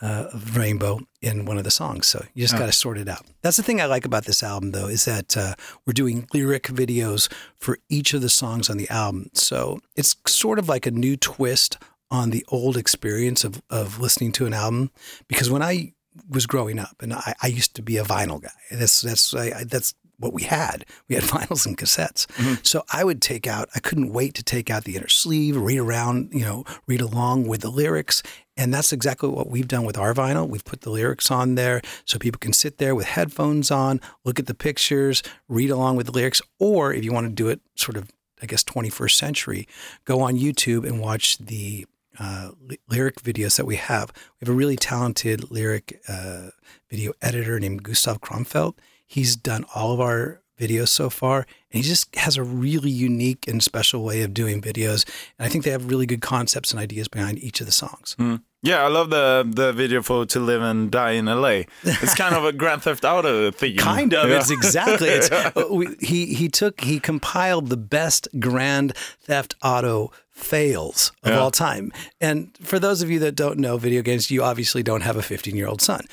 uh, 0.00 0.28
of 0.32 0.56
Rainbow 0.56 1.00
in 1.20 1.46
one 1.46 1.58
of 1.58 1.64
the 1.64 1.70
songs. 1.70 2.06
So 2.06 2.24
you 2.34 2.44
just 2.44 2.56
got 2.56 2.66
to 2.66 2.72
sort 2.72 2.96
it 2.96 3.08
out. 3.08 3.26
That's 3.42 3.56
the 3.56 3.62
thing 3.62 3.80
I 3.80 3.86
like 3.86 4.04
about 4.04 4.24
this 4.26 4.42
album, 4.42 4.70
though, 4.70 4.86
is 4.86 5.04
that 5.06 5.36
uh, 5.36 5.54
we're 5.84 5.94
doing 5.94 6.28
lyric 6.32 6.64
videos 6.64 7.32
for 7.58 7.78
each 7.88 8.14
of 8.14 8.20
the 8.20 8.28
songs 8.28 8.70
on 8.70 8.76
the 8.76 8.88
album. 8.88 9.30
So 9.34 9.80
it's 9.96 10.14
sort 10.28 10.58
of 10.58 10.68
like 10.68 10.86
a 10.86 10.90
new 10.90 11.16
twist 11.16 11.76
on 12.08 12.30
the 12.30 12.44
old 12.48 12.76
experience 12.76 13.42
of, 13.42 13.60
of 13.68 13.98
listening 13.98 14.32
to 14.32 14.46
an 14.46 14.54
album. 14.54 14.90
Because 15.28 15.50
when 15.50 15.62
I 15.62 15.94
was 16.28 16.46
growing 16.46 16.78
up, 16.78 17.02
and 17.02 17.12
I, 17.12 17.34
I 17.42 17.46
used 17.48 17.74
to 17.74 17.82
be 17.82 17.96
a 17.96 18.04
vinyl 18.04 18.40
guy, 18.40 18.50
that's 18.70 19.00
that's 19.00 19.34
I, 19.34 19.64
that's 19.64 19.94
what 20.18 20.32
we 20.32 20.42
had. 20.42 20.84
We 21.08 21.14
had 21.14 21.24
vinyls 21.36 21.66
and 21.66 21.76
cassettes. 21.76 22.26
So 22.64 22.84
I 22.92 23.04
would 23.04 23.20
take 23.22 23.46
out. 23.46 23.68
I 23.74 23.80
couldn't 23.80 24.12
wait 24.12 24.34
to 24.34 24.42
take 24.42 24.70
out 24.70 24.84
the 24.84 24.96
inner 24.96 25.08
sleeve, 25.08 25.56
read 25.56 25.78
around, 25.78 26.30
you 26.32 26.44
know, 26.44 26.64
read 26.86 27.00
along 27.00 27.46
with 27.46 27.60
the 27.60 27.70
lyrics. 27.70 28.22
And 28.56 28.72
that's 28.72 28.92
exactly 28.92 29.28
what 29.28 29.50
we've 29.50 29.68
done 29.68 29.84
with 29.84 29.98
our 29.98 30.14
vinyl. 30.14 30.48
We've 30.48 30.64
put 30.64 30.80
the 30.80 30.90
lyrics 30.90 31.30
on 31.30 31.56
there 31.56 31.82
so 32.04 32.18
people 32.18 32.38
can 32.38 32.54
sit 32.54 32.78
there 32.78 32.94
with 32.94 33.06
headphones 33.06 33.70
on, 33.70 34.00
look 34.24 34.38
at 34.38 34.46
the 34.46 34.54
pictures, 34.54 35.22
read 35.48 35.70
along 35.70 35.96
with 35.96 36.06
the 36.06 36.12
lyrics. 36.12 36.40
Or 36.58 36.92
if 36.92 37.04
you 37.04 37.12
want 37.12 37.26
to 37.26 37.32
do 37.32 37.48
it 37.48 37.60
sort 37.74 37.96
of, 37.96 38.10
I 38.42 38.46
guess, 38.46 38.64
21st 38.64 39.12
century, 39.12 39.68
go 40.04 40.20
on 40.20 40.36
YouTube 40.36 40.86
and 40.86 41.00
watch 41.00 41.36
the 41.38 41.86
uh, 42.18 42.52
lyric 42.88 43.16
videos 43.16 43.56
that 43.56 43.66
we 43.66 43.76
have. 43.76 44.10
We 44.40 44.46
have 44.46 44.54
a 44.54 44.56
really 44.56 44.76
talented 44.76 45.50
lyric 45.50 46.00
uh, 46.08 46.50
video 46.90 47.12
editor 47.20 47.60
named 47.60 47.82
Gustav 47.82 48.20
Kromfeld. 48.20 48.74
He's 49.06 49.36
done 49.36 49.64
all 49.74 49.92
of 49.92 50.00
our 50.00 50.40
videos 50.58 50.88
so 50.88 51.10
far, 51.10 51.46
and 51.70 51.82
he 51.82 51.82
just 51.82 52.14
has 52.16 52.36
a 52.36 52.42
really 52.42 52.90
unique 52.90 53.46
and 53.46 53.62
special 53.62 54.02
way 54.02 54.22
of 54.22 54.32
doing 54.32 54.62
videos. 54.62 55.04
And 55.38 55.46
I 55.46 55.48
think 55.50 55.64
they 55.64 55.70
have 55.70 55.86
really 55.90 56.06
good 56.06 56.22
concepts 56.22 56.70
and 56.72 56.80
ideas 56.80 57.08
behind 57.08 57.38
each 57.38 57.60
of 57.60 57.66
the 57.66 57.72
songs. 57.72 58.16
Yeah, 58.62 58.82
I 58.82 58.88
love 58.88 59.10
the 59.10 59.44
the 59.48 59.72
video 59.72 60.02
for 60.02 60.26
"To 60.26 60.40
Live 60.40 60.62
and 60.62 60.90
Die 60.90 61.10
in 61.12 61.28
L.A." 61.28 61.66
It's 61.84 62.14
kind 62.14 62.34
of 62.34 62.44
a 62.44 62.52
Grand 62.52 62.82
Theft 62.82 63.04
Auto 63.04 63.50
theme. 63.52 63.76
Kind 63.76 64.12
of. 64.14 64.28
Yeah. 64.28 64.38
It's 64.38 64.50
exactly. 64.50 65.08
It's, 65.10 65.30
uh, 65.32 65.52
we, 65.70 65.94
he 66.00 66.34
he 66.34 66.48
took 66.48 66.80
he 66.80 66.98
compiled 66.98 67.68
the 67.68 67.76
best 67.76 68.26
Grand 68.40 68.96
Theft 69.20 69.54
Auto 69.62 70.10
fails 70.32 71.12
of 71.22 71.32
Yeah. 71.32 71.38
all 71.38 71.50
time. 71.50 71.92
And 72.20 72.50
for 72.60 72.78
those 72.78 73.02
of 73.02 73.10
you 73.10 73.18
that 73.20 73.36
don't 73.36 73.58
know 73.58 73.76
video 73.78 74.02
games, 74.02 74.30
you 74.30 74.42
obviously 74.42 74.82
don't 74.82 75.02
have 75.02 75.16
a 75.16 75.22
15 75.22 75.54
year 75.56 75.68
old 75.68 75.80
son, 75.80 76.00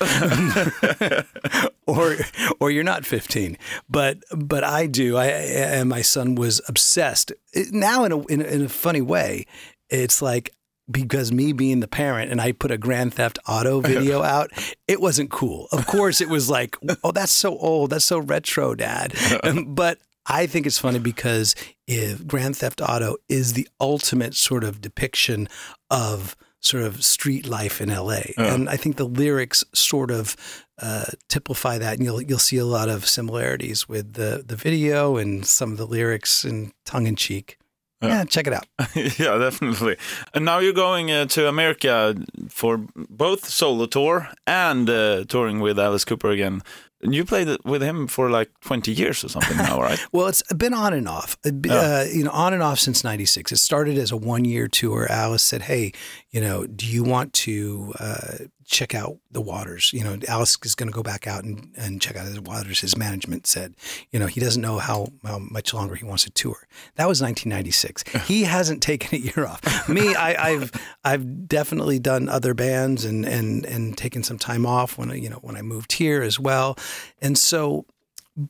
or 1.86 2.16
or 2.60 2.70
you're 2.70 2.84
not 2.84 3.06
15. 3.06 3.56
But 3.88 4.18
but 4.34 4.64
I 4.64 4.86
do. 4.86 5.16
I 5.16 5.26
and 5.26 5.88
my 5.88 6.02
son 6.02 6.34
was 6.34 6.60
obsessed. 6.68 7.32
It- 7.52 7.72
now 7.72 8.04
in 8.04 8.12
a 8.12 8.20
in 8.26 8.40
a, 8.40 8.44
in 8.44 8.64
a 8.64 8.68
funny 8.68 9.00
way, 9.00 9.46
it's 9.90 10.20
like 10.22 10.54
because 10.90 11.32
me 11.32 11.52
being 11.52 11.80
the 11.80 11.88
parent 11.88 12.30
and 12.30 12.40
I 12.40 12.52
put 12.52 12.70
a 12.70 12.76
Grand 12.76 13.14
Theft 13.14 13.38
Auto 13.48 13.80
video 13.92 14.22
out, 14.22 14.50
it 14.86 15.00
wasn't 15.00 15.30
cool. 15.30 15.68
Of 15.72 15.86
course, 15.86 16.20
it 16.20 16.28
was 16.28 16.50
like, 16.50 16.76
oh, 17.04 17.10
that's 17.10 17.32
so 17.32 17.56
old. 17.56 17.90
That's 17.90 18.04
so 18.04 18.18
retro, 18.18 18.74
dad. 18.74 19.14
Um, 19.42 19.74
but 19.74 19.98
I 20.26 20.46
think 20.46 20.66
it's 20.66 20.78
funny 20.78 20.98
because 20.98 21.54
if 21.86 22.26
Grand 22.26 22.56
Theft 22.58 22.80
Auto 22.82 23.16
is 23.28 23.54
the 23.54 23.66
ultimate 23.80 24.34
sort 24.34 24.62
of 24.64 24.80
depiction 24.82 25.48
of 25.90 26.36
sort 26.64 26.82
of 26.82 27.04
street 27.04 27.46
life 27.46 27.80
in 27.80 27.90
LA. 27.90 28.22
And 28.52 28.68
I 28.68 28.76
think 28.76 28.96
the 28.96 29.04
lyrics 29.04 29.64
sort 29.74 30.10
of 30.10 30.36
uh, 30.80 31.04
typify 31.28 31.78
that. 31.78 31.94
And 31.94 32.04
you'll, 32.04 32.22
you'll 32.22 32.38
see 32.38 32.56
a 32.56 32.64
lot 32.64 32.88
of 32.88 33.06
similarities 33.06 33.88
with 33.88 34.14
the, 34.14 34.42
the 34.44 34.56
video 34.56 35.16
and 35.16 35.46
some 35.46 35.72
of 35.72 35.78
the 35.78 35.86
lyrics 35.86 36.44
and 36.44 36.72
tongue 36.84 37.06
in 37.06 37.16
cheek. 37.16 37.58
Yeah, 38.08 38.24
check 38.24 38.46
it 38.46 38.52
out. 38.52 38.66
yeah, 38.94 39.38
definitely. 39.38 39.96
And 40.34 40.44
now 40.44 40.58
you're 40.58 40.72
going 40.72 41.10
uh, 41.10 41.26
to 41.26 41.48
America 41.48 42.14
for 42.48 42.78
both 42.96 43.48
solo 43.48 43.86
tour 43.86 44.28
and 44.46 44.88
uh, 44.90 45.24
touring 45.24 45.60
with 45.60 45.78
Alice 45.78 46.04
Cooper 46.04 46.30
again. 46.30 46.62
You 47.06 47.24
played 47.26 47.48
with 47.66 47.82
him 47.82 48.06
for 48.06 48.30
like 48.30 48.50
20 48.62 48.90
years 48.90 49.22
or 49.24 49.28
something 49.28 49.58
now, 49.58 49.78
right? 49.78 50.00
Well, 50.12 50.26
it's 50.28 50.42
been 50.54 50.72
on 50.72 50.94
and 50.94 51.06
off. 51.06 51.36
Uh, 51.44 51.50
b- 51.50 51.68
Uh, 51.70 52.04
you 52.04 52.24
know, 52.24 52.30
on 52.30 52.54
and 52.54 52.62
off 52.62 52.78
since 52.78 53.04
'96. 53.04 53.52
It 53.52 53.58
started 53.58 53.98
as 53.98 54.10
a 54.10 54.16
one-year 54.16 54.68
tour. 54.68 55.06
Alice 55.10 55.42
said, 55.42 55.62
"Hey, 55.62 55.92
you 56.30 56.40
know, 56.40 56.66
do 56.66 56.86
you 56.86 57.04
want 57.04 57.32
to 57.44 57.92
uh, 58.00 58.36
check 58.64 58.94
out 58.94 59.18
the 59.30 59.40
waters. 59.40 59.92
You 59.92 60.04
know, 60.04 60.18
Alice 60.28 60.56
is 60.64 60.74
going 60.74 60.90
to 60.90 60.94
go 60.94 61.02
back 61.02 61.26
out 61.26 61.44
and, 61.44 61.70
and 61.76 62.00
check 62.00 62.16
out 62.16 62.32
the 62.32 62.40
waters. 62.40 62.80
His 62.80 62.96
management 62.96 63.46
said, 63.46 63.74
you 64.10 64.18
know, 64.18 64.26
he 64.26 64.40
doesn't 64.40 64.62
know 64.62 64.78
how, 64.78 65.08
how 65.24 65.38
much 65.38 65.74
longer 65.74 65.94
he 65.94 66.04
wants 66.04 66.24
to 66.24 66.30
tour. 66.30 66.66
That 66.96 67.08
was 67.08 67.20
1996. 67.22 68.26
he 68.28 68.44
hasn't 68.44 68.82
taken 68.82 69.18
a 69.18 69.18
year 69.18 69.46
off. 69.46 69.88
Me, 69.88 70.14
I, 70.14 70.50
I've 70.50 70.72
I've 71.04 71.48
definitely 71.48 71.98
done 71.98 72.28
other 72.28 72.54
bands 72.54 73.04
and 73.04 73.24
and 73.24 73.64
and 73.66 73.96
taken 73.96 74.22
some 74.22 74.38
time 74.38 74.66
off 74.66 74.98
when 74.98 75.10
I, 75.10 75.14
you 75.14 75.28
know 75.28 75.38
when 75.42 75.56
I 75.56 75.62
moved 75.62 75.92
here 75.92 76.22
as 76.22 76.38
well, 76.38 76.76
and 77.20 77.36
so, 77.36 77.86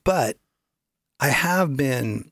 but 0.05 0.37
I 1.21 1.29
have 1.29 1.77
been 1.77 2.31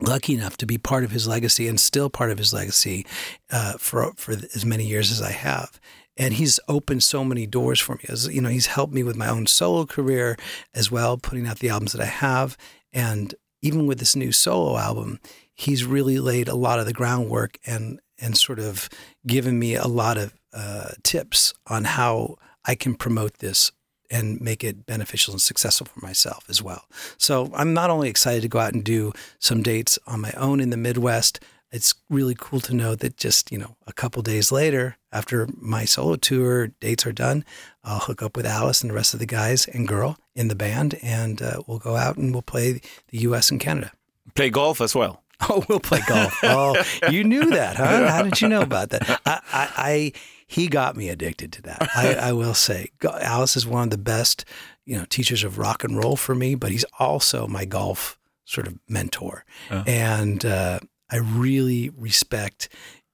lucky 0.00 0.34
enough 0.34 0.56
to 0.58 0.66
be 0.66 0.78
part 0.78 1.04
of 1.04 1.10
his 1.10 1.26
legacy 1.26 1.68
and 1.68 1.80
still 1.80 2.10
part 2.10 2.30
of 2.30 2.38
his 2.38 2.52
legacy 2.52 3.06
uh, 3.50 3.74
for 3.78 4.12
for 4.16 4.32
as 4.32 4.64
many 4.64 4.86
years 4.86 5.10
as 5.10 5.22
I 5.22 5.32
have. 5.32 5.80
And 6.16 6.34
he's 6.34 6.58
opened 6.66 7.02
so 7.02 7.24
many 7.24 7.46
doors 7.46 7.78
for 7.78 7.96
me. 7.96 8.04
As 8.08 8.26
you 8.28 8.40
know, 8.40 8.48
he's 8.48 8.66
helped 8.66 8.94
me 8.94 9.02
with 9.02 9.16
my 9.16 9.28
own 9.28 9.46
solo 9.46 9.84
career 9.84 10.36
as 10.74 10.90
well, 10.90 11.18
putting 11.18 11.46
out 11.46 11.58
the 11.58 11.68
albums 11.68 11.92
that 11.92 12.00
I 12.00 12.06
have. 12.06 12.56
And 12.92 13.34
even 13.60 13.86
with 13.86 13.98
this 13.98 14.16
new 14.16 14.32
solo 14.32 14.78
album, 14.78 15.20
he's 15.54 15.84
really 15.84 16.18
laid 16.18 16.48
a 16.48 16.54
lot 16.54 16.78
of 16.78 16.86
the 16.86 16.92
groundwork 16.92 17.58
and 17.66 18.00
and 18.18 18.36
sort 18.36 18.58
of 18.58 18.88
given 19.26 19.58
me 19.58 19.74
a 19.74 19.86
lot 19.86 20.16
of 20.16 20.32
uh, 20.54 20.90
tips 21.02 21.52
on 21.66 21.84
how 21.84 22.36
I 22.64 22.74
can 22.74 22.94
promote 22.94 23.38
this 23.38 23.72
and 24.10 24.40
make 24.40 24.64
it 24.64 24.86
beneficial 24.86 25.32
and 25.32 25.40
successful 25.40 25.86
for 25.86 26.00
myself 26.00 26.44
as 26.48 26.62
well. 26.62 26.84
So 27.18 27.50
I'm 27.54 27.74
not 27.74 27.90
only 27.90 28.08
excited 28.08 28.42
to 28.42 28.48
go 28.48 28.58
out 28.58 28.72
and 28.72 28.84
do 28.84 29.12
some 29.38 29.62
dates 29.62 29.98
on 30.06 30.20
my 30.20 30.32
own 30.32 30.60
in 30.60 30.70
the 30.70 30.76
Midwest. 30.76 31.40
It's 31.72 31.94
really 32.08 32.34
cool 32.38 32.60
to 32.60 32.74
know 32.74 32.94
that 32.94 33.16
just 33.16 33.50
you 33.52 33.58
know 33.58 33.76
a 33.86 33.92
couple 33.92 34.22
days 34.22 34.52
later, 34.52 34.96
after 35.12 35.48
my 35.56 35.84
solo 35.84 36.16
tour 36.16 36.68
dates 36.80 37.06
are 37.06 37.12
done, 37.12 37.44
I'll 37.84 37.98
hook 38.00 38.22
up 38.22 38.36
with 38.36 38.46
Alice 38.46 38.82
and 38.82 38.90
the 38.90 38.94
rest 38.94 39.14
of 39.14 39.20
the 39.20 39.26
guys 39.26 39.66
and 39.66 39.86
girl 39.88 40.16
in 40.34 40.48
the 40.48 40.54
band, 40.54 40.94
and 41.02 41.42
uh, 41.42 41.62
we'll 41.66 41.78
go 41.78 41.96
out 41.96 42.16
and 42.16 42.32
we'll 42.32 42.42
play 42.42 42.72
the 43.08 43.18
U.S. 43.28 43.50
and 43.50 43.60
Canada. 43.60 43.92
Play 44.34 44.50
golf 44.50 44.80
as 44.80 44.94
well. 44.94 45.22
Oh, 45.50 45.62
we'll 45.68 45.80
play 45.80 46.00
golf. 46.08 46.34
Oh, 46.44 46.82
you 47.10 47.22
knew 47.22 47.50
that, 47.50 47.76
huh? 47.76 48.08
How 48.08 48.22
did 48.22 48.40
you 48.40 48.48
know 48.48 48.62
about 48.62 48.88
that? 48.88 49.20
I, 49.26 49.40
I, 49.52 49.68
I 49.76 50.12
he 50.46 50.66
got 50.66 50.96
me 50.96 51.10
addicted 51.10 51.52
to 51.52 51.62
that. 51.62 51.90
I, 51.94 52.14
I 52.14 52.32
will 52.32 52.54
say, 52.54 52.88
Alice 53.04 53.54
is 53.54 53.66
one 53.66 53.82
of 53.84 53.90
the 53.90 53.98
best, 53.98 54.46
you 54.86 54.96
know, 54.96 55.04
teachers 55.10 55.44
of 55.44 55.58
rock 55.58 55.84
and 55.84 55.94
roll 56.02 56.16
for 56.16 56.34
me. 56.34 56.54
But 56.54 56.70
he's 56.70 56.86
also 56.98 57.46
my 57.46 57.66
golf 57.66 58.18
sort 58.46 58.66
of 58.66 58.78
mentor, 58.88 59.44
Oh. 59.70 59.84
and 59.86 60.42
uh, 60.46 60.80
I 61.10 61.16
really 61.16 61.90
respect 61.90 62.68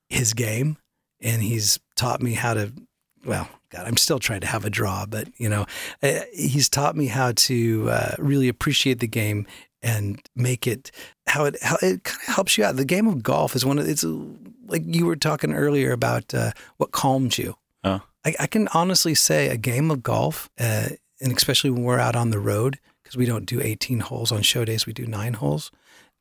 his 0.08 0.32
game. 0.32 0.76
And 1.20 1.42
he's 1.42 1.78
taught 1.96 2.20
me 2.20 2.34
how 2.34 2.54
to. 2.54 2.72
Well, 3.24 3.48
God, 3.70 3.86
I'm 3.86 3.96
still 3.96 4.18
trying 4.18 4.40
to 4.40 4.46
have 4.48 4.64
a 4.64 4.70
draw, 4.70 5.06
but 5.06 5.28
you 5.36 5.48
know, 5.48 5.66
uh, 6.02 6.20
he's 6.32 6.68
taught 6.68 6.96
me 6.96 7.06
how 7.06 7.32
to 7.32 7.88
uh, 7.90 8.14
really 8.18 8.48
appreciate 8.48 8.98
the 8.98 9.06
game 9.06 9.46
and 9.82 10.20
make 10.34 10.66
it 10.66 10.90
how 11.28 11.44
it 11.44 11.56
how 11.62 11.76
it 11.76 12.02
kind 12.04 12.20
of 12.28 12.34
helps 12.34 12.58
you 12.58 12.64
out. 12.64 12.76
The 12.76 12.84
game 12.84 13.06
of 13.06 13.22
golf 13.22 13.54
is 13.54 13.64
one 13.64 13.78
of 13.78 13.88
it's 13.88 14.04
like 14.66 14.82
you 14.84 15.06
were 15.06 15.16
talking 15.16 15.52
earlier 15.52 15.92
about 15.92 16.34
uh, 16.34 16.50
what 16.76 16.90
calms 16.90 17.38
you. 17.38 17.56
Oh. 17.84 18.00
I, 18.24 18.34
I 18.40 18.46
can 18.46 18.68
honestly 18.68 19.14
say 19.14 19.48
a 19.48 19.56
game 19.56 19.90
of 19.90 20.02
golf, 20.02 20.50
uh, 20.58 20.90
and 21.20 21.36
especially 21.36 21.70
when 21.70 21.84
we're 21.84 21.98
out 21.98 22.16
on 22.16 22.30
the 22.30 22.40
road 22.40 22.78
because 23.02 23.16
we 23.16 23.26
don't 23.26 23.46
do 23.46 23.60
18 23.60 24.00
holes 24.00 24.32
on 24.32 24.42
show 24.42 24.64
days, 24.64 24.86
we 24.86 24.92
do 24.92 25.06
nine 25.06 25.34
holes. 25.34 25.70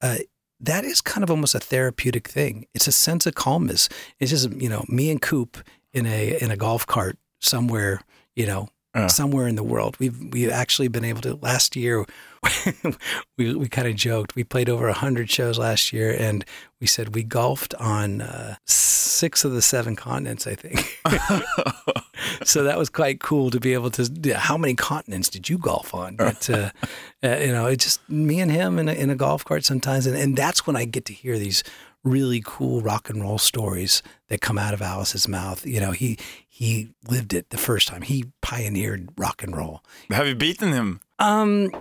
Uh, 0.01 0.17
that 0.61 0.85
is 0.85 1.01
kind 1.01 1.23
of 1.23 1.31
almost 1.31 1.55
a 1.55 1.59
therapeutic 1.59 2.27
thing. 2.27 2.67
It's 2.73 2.87
a 2.87 2.91
sense 2.91 3.25
of 3.25 3.35
calmness. 3.35 3.89
It's 4.19 4.31
just 4.31 4.51
you 4.53 4.69
know 4.69 4.85
me 4.87 5.11
and 5.11 5.21
Coop 5.21 5.57
in 5.93 6.05
a 6.05 6.37
in 6.41 6.51
a 6.51 6.57
golf 6.57 6.85
cart 6.87 7.17
somewhere, 7.39 8.01
you 8.35 8.45
know, 8.45 8.69
Yeah. 8.93 9.07
somewhere 9.07 9.47
in 9.47 9.55
the 9.55 9.63
world. 9.63 9.95
We've 9.99 10.19
we've 10.33 10.49
actually 10.51 10.89
been 10.89 11.05
able 11.05 11.21
to. 11.21 11.35
Last 11.35 11.77
year, 11.77 12.05
we 13.37 13.55
we 13.55 13.69
kind 13.69 13.87
of 13.87 13.95
joked. 13.95 14.35
We 14.35 14.43
played 14.43 14.69
over 14.69 14.91
hundred 14.91 15.29
shows 15.29 15.57
last 15.57 15.93
year, 15.93 16.13
and 16.17 16.43
we 16.81 16.87
said 16.87 17.15
we 17.15 17.23
golfed 17.23 17.73
on 17.75 18.21
uh, 18.21 18.55
six 18.67 19.45
of 19.45 19.53
the 19.53 19.61
seven 19.61 19.95
continents. 19.95 20.45
I 20.45 20.55
think. 20.55 20.99
so 22.43 22.63
that 22.63 22.77
was 22.77 22.89
quite 22.89 23.21
cool 23.21 23.49
to 23.51 23.59
be 23.59 23.73
able 23.73 23.91
to. 23.91 24.11
yeah, 24.23 24.39
How 24.39 24.57
many 24.57 24.75
continents 24.75 25.29
did 25.29 25.47
you 25.47 25.57
golf 25.57 25.93
on? 25.93 26.15
But, 26.17 26.49
uh, 26.49 26.71
uh, 27.23 27.37
you 27.37 27.51
know, 27.51 27.67
it's 27.67 27.85
just 27.85 28.09
me 28.09 28.39
and 28.41 28.51
him 28.51 28.77
in 28.77 28.89
a, 28.89 28.93
in 28.93 29.09
a 29.09 29.15
golf 29.15 29.45
cart 29.45 29.63
sometimes, 29.63 30.05
and, 30.05 30.17
and 30.17 30.35
that's 30.35 30.67
when 30.67 30.75
I 30.75 30.85
get 30.85 31.05
to 31.05 31.13
hear 31.13 31.37
these 31.37 31.63
really 32.03 32.41
cool 32.43 32.81
rock 32.81 33.09
and 33.09 33.21
roll 33.21 33.37
stories 33.37 34.01
that 34.27 34.41
come 34.41 34.57
out 34.57 34.73
of 34.73 34.81
Alice's 34.81 35.27
mouth. 35.27 35.65
You 35.65 35.79
know, 35.79 35.91
he 35.91 36.17
he 36.47 36.93
lived 37.07 37.33
it 37.33 37.49
the 37.49 37.57
first 37.57 37.87
time. 37.87 38.01
He 38.01 38.25
pioneered 38.41 39.09
rock 39.17 39.43
and 39.43 39.55
roll. 39.55 39.83
Have 40.09 40.27
you 40.27 40.35
beaten 40.35 40.71
him? 40.71 40.99
Um, 41.19 41.71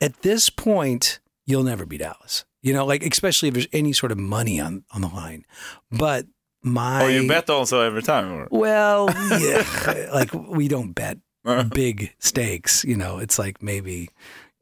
at 0.00 0.22
this 0.22 0.50
point, 0.50 1.20
you'll 1.44 1.64
never 1.64 1.84
beat 1.86 2.02
Alice. 2.02 2.44
You 2.62 2.72
know, 2.72 2.84
like 2.84 3.04
especially 3.04 3.48
if 3.48 3.54
there's 3.54 3.68
any 3.72 3.92
sort 3.92 4.12
of 4.12 4.18
money 4.18 4.60
on 4.60 4.84
on 4.92 5.00
the 5.00 5.08
line. 5.08 5.44
But 5.90 6.26
my 6.62 7.04
Or 7.04 7.10
you 7.10 7.28
bet 7.28 7.48
also 7.50 7.80
every 7.80 8.02
time? 8.02 8.32
Or? 8.32 8.48
well, 8.50 9.08
yeah, 9.40 10.10
like 10.12 10.32
we 10.32 10.68
don't 10.68 10.92
bet 10.92 11.18
big 11.70 12.12
stakes. 12.18 12.84
You 12.84 12.96
know, 12.96 13.18
it's 13.18 13.38
like 13.38 13.62
maybe, 13.62 14.10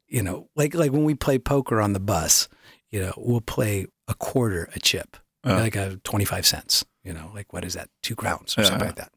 you 0.07 0.21
know, 0.21 0.47
like 0.55 0.73
like 0.75 0.91
when 0.91 1.03
we 1.03 1.15
play 1.15 1.39
poker 1.39 1.81
on 1.81 1.93
the 1.93 1.99
bus. 1.99 2.47
You 2.91 3.01
know, 3.01 3.13
we'll 3.17 3.41
play 3.41 3.85
a 4.07 4.13
quarter 4.13 4.69
a 4.75 4.79
chip, 4.79 5.17
Yeah. 5.45 5.57
like 5.59 5.75
a 5.75 5.97
twenty 6.03 6.25
five 6.25 6.45
cents. 6.45 6.85
You 7.03 7.13
know, 7.13 7.31
like 7.33 7.53
what 7.53 7.63
is 7.63 7.73
that? 7.73 7.89
Two 8.01 8.15
crowns 8.15 8.57
or 8.57 8.63
something 8.65 8.87
like 8.87 8.95
that. 8.97 9.13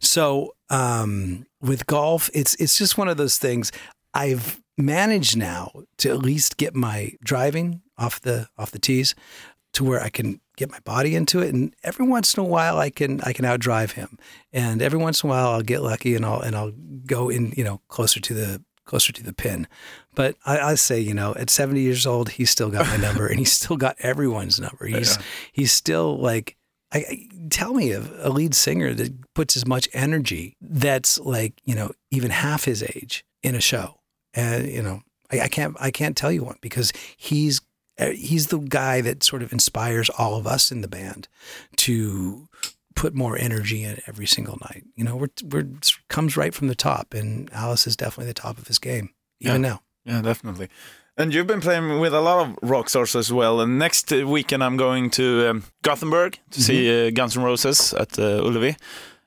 So 0.00 0.54
um, 0.70 1.46
with 1.60 1.86
golf, 1.86 2.30
it's 2.34 2.54
it's 2.56 2.78
just 2.78 2.96
one 2.98 3.08
of 3.08 3.16
those 3.16 3.38
things. 3.38 3.70
I've 4.14 4.60
managed 4.78 5.36
now 5.36 5.70
to 5.98 6.10
at 6.10 6.18
least 6.18 6.56
get 6.56 6.74
my 6.74 7.12
driving 7.22 7.82
off 7.98 8.20
the 8.20 8.48
off 8.58 8.70
the 8.70 8.78
tees 8.78 9.14
to 9.74 9.84
where 9.84 10.00
I 10.00 10.08
can 10.08 10.40
get 10.56 10.70
my 10.70 10.78
body 10.84 11.14
into 11.16 11.40
it. 11.40 11.52
And 11.52 11.74
every 11.82 12.06
once 12.06 12.34
in 12.34 12.40
a 12.40 12.46
while, 12.46 12.78
I 12.78 12.90
can 12.90 13.20
I 13.22 13.32
can 13.32 13.44
outdrive 13.44 13.92
him. 13.92 14.18
And 14.52 14.80
every 14.80 14.98
once 14.98 15.22
in 15.22 15.28
a 15.28 15.32
while, 15.32 15.48
I'll 15.48 15.62
get 15.62 15.82
lucky 15.82 16.14
and 16.14 16.24
I'll 16.24 16.40
and 16.40 16.54
I'll 16.56 16.72
go 17.06 17.28
in 17.28 17.52
you 17.56 17.64
know 17.64 17.80
closer 17.88 18.20
to 18.20 18.34
the 18.34 18.62
closer 18.84 19.12
to 19.12 19.22
the 19.22 19.32
pin. 19.32 19.66
But 20.14 20.36
I, 20.44 20.58
I 20.58 20.74
say 20.74 21.00
you 21.00 21.14
know 21.14 21.34
at 21.36 21.50
70 21.50 21.80
years 21.80 22.06
old, 22.06 22.30
he's 22.30 22.50
still 22.50 22.70
got 22.70 22.86
my 22.86 22.96
number 22.96 23.26
and 23.26 23.38
he's 23.38 23.52
still 23.60 23.76
got 23.76 23.96
everyone's 24.00 24.60
number. 24.60 24.86
He's 24.86 25.18
he's 25.52 25.72
still 25.72 26.18
like. 26.18 26.56
I, 26.92 27.26
tell 27.50 27.74
me 27.74 27.90
of 27.90 28.12
a 28.20 28.30
lead 28.30 28.54
singer 28.54 28.94
that 28.94 29.34
puts 29.34 29.56
as 29.56 29.66
much 29.66 29.88
energy 29.92 30.56
that's 30.60 31.18
like 31.18 31.54
you 31.64 31.74
know 31.74 31.90
even 32.12 32.30
half 32.30 32.66
his 32.66 32.84
age 32.84 33.24
in 33.42 33.56
a 33.56 33.60
show, 33.60 33.98
and 34.32 34.68
you 34.68 34.80
know 34.80 35.00
I, 35.32 35.40
I 35.40 35.48
can't 35.48 35.76
I 35.80 35.90
can't 35.90 36.16
tell 36.16 36.30
you 36.30 36.44
one 36.44 36.58
because 36.60 36.92
he's 37.16 37.60
uh, 37.98 38.10
he's 38.10 38.48
the 38.48 38.58
guy 38.58 39.00
that 39.00 39.22
sort 39.22 39.42
of 39.42 39.52
inspires 39.52 40.10
all 40.10 40.36
of 40.36 40.46
us 40.46 40.72
in 40.72 40.80
the 40.80 40.88
band 40.88 41.28
to 41.76 42.48
put 42.94 43.14
more 43.14 43.36
energy 43.36 43.82
in 43.82 44.00
every 44.06 44.26
single 44.26 44.58
night. 44.62 44.84
You 44.94 45.04
know, 45.04 45.16
we're 45.16 45.28
we're 45.44 45.60
it 45.60 45.92
comes 46.08 46.36
right 46.36 46.54
from 46.54 46.68
the 46.68 46.74
top, 46.74 47.14
and 47.14 47.52
Alice 47.52 47.86
is 47.86 47.96
definitely 47.96 48.26
the 48.26 48.40
top 48.40 48.58
of 48.58 48.68
his 48.68 48.78
game 48.78 49.10
even 49.40 49.62
now. 49.62 49.82
Yeah, 50.04 50.22
definitely. 50.22 50.68
And 51.16 51.32
you've 51.32 51.46
been 51.46 51.60
playing 51.60 52.00
with 52.00 52.12
a 52.12 52.20
lot 52.20 52.44
of 52.44 52.58
rock 52.68 52.88
stars 52.88 53.14
as 53.14 53.32
well. 53.32 53.60
And 53.60 53.78
next 53.78 54.10
weekend, 54.10 54.64
I'm 54.64 54.76
going 54.76 55.10
to 55.10 55.48
um, 55.48 55.64
Gothenburg 55.82 56.38
to 56.50 56.60
see 56.60 57.06
uh, 57.06 57.10
Guns 57.10 57.36
N' 57.36 57.44
Roses 57.44 57.94
at 57.94 58.18
uh, 58.18 58.42
Ullevi. 58.42 58.76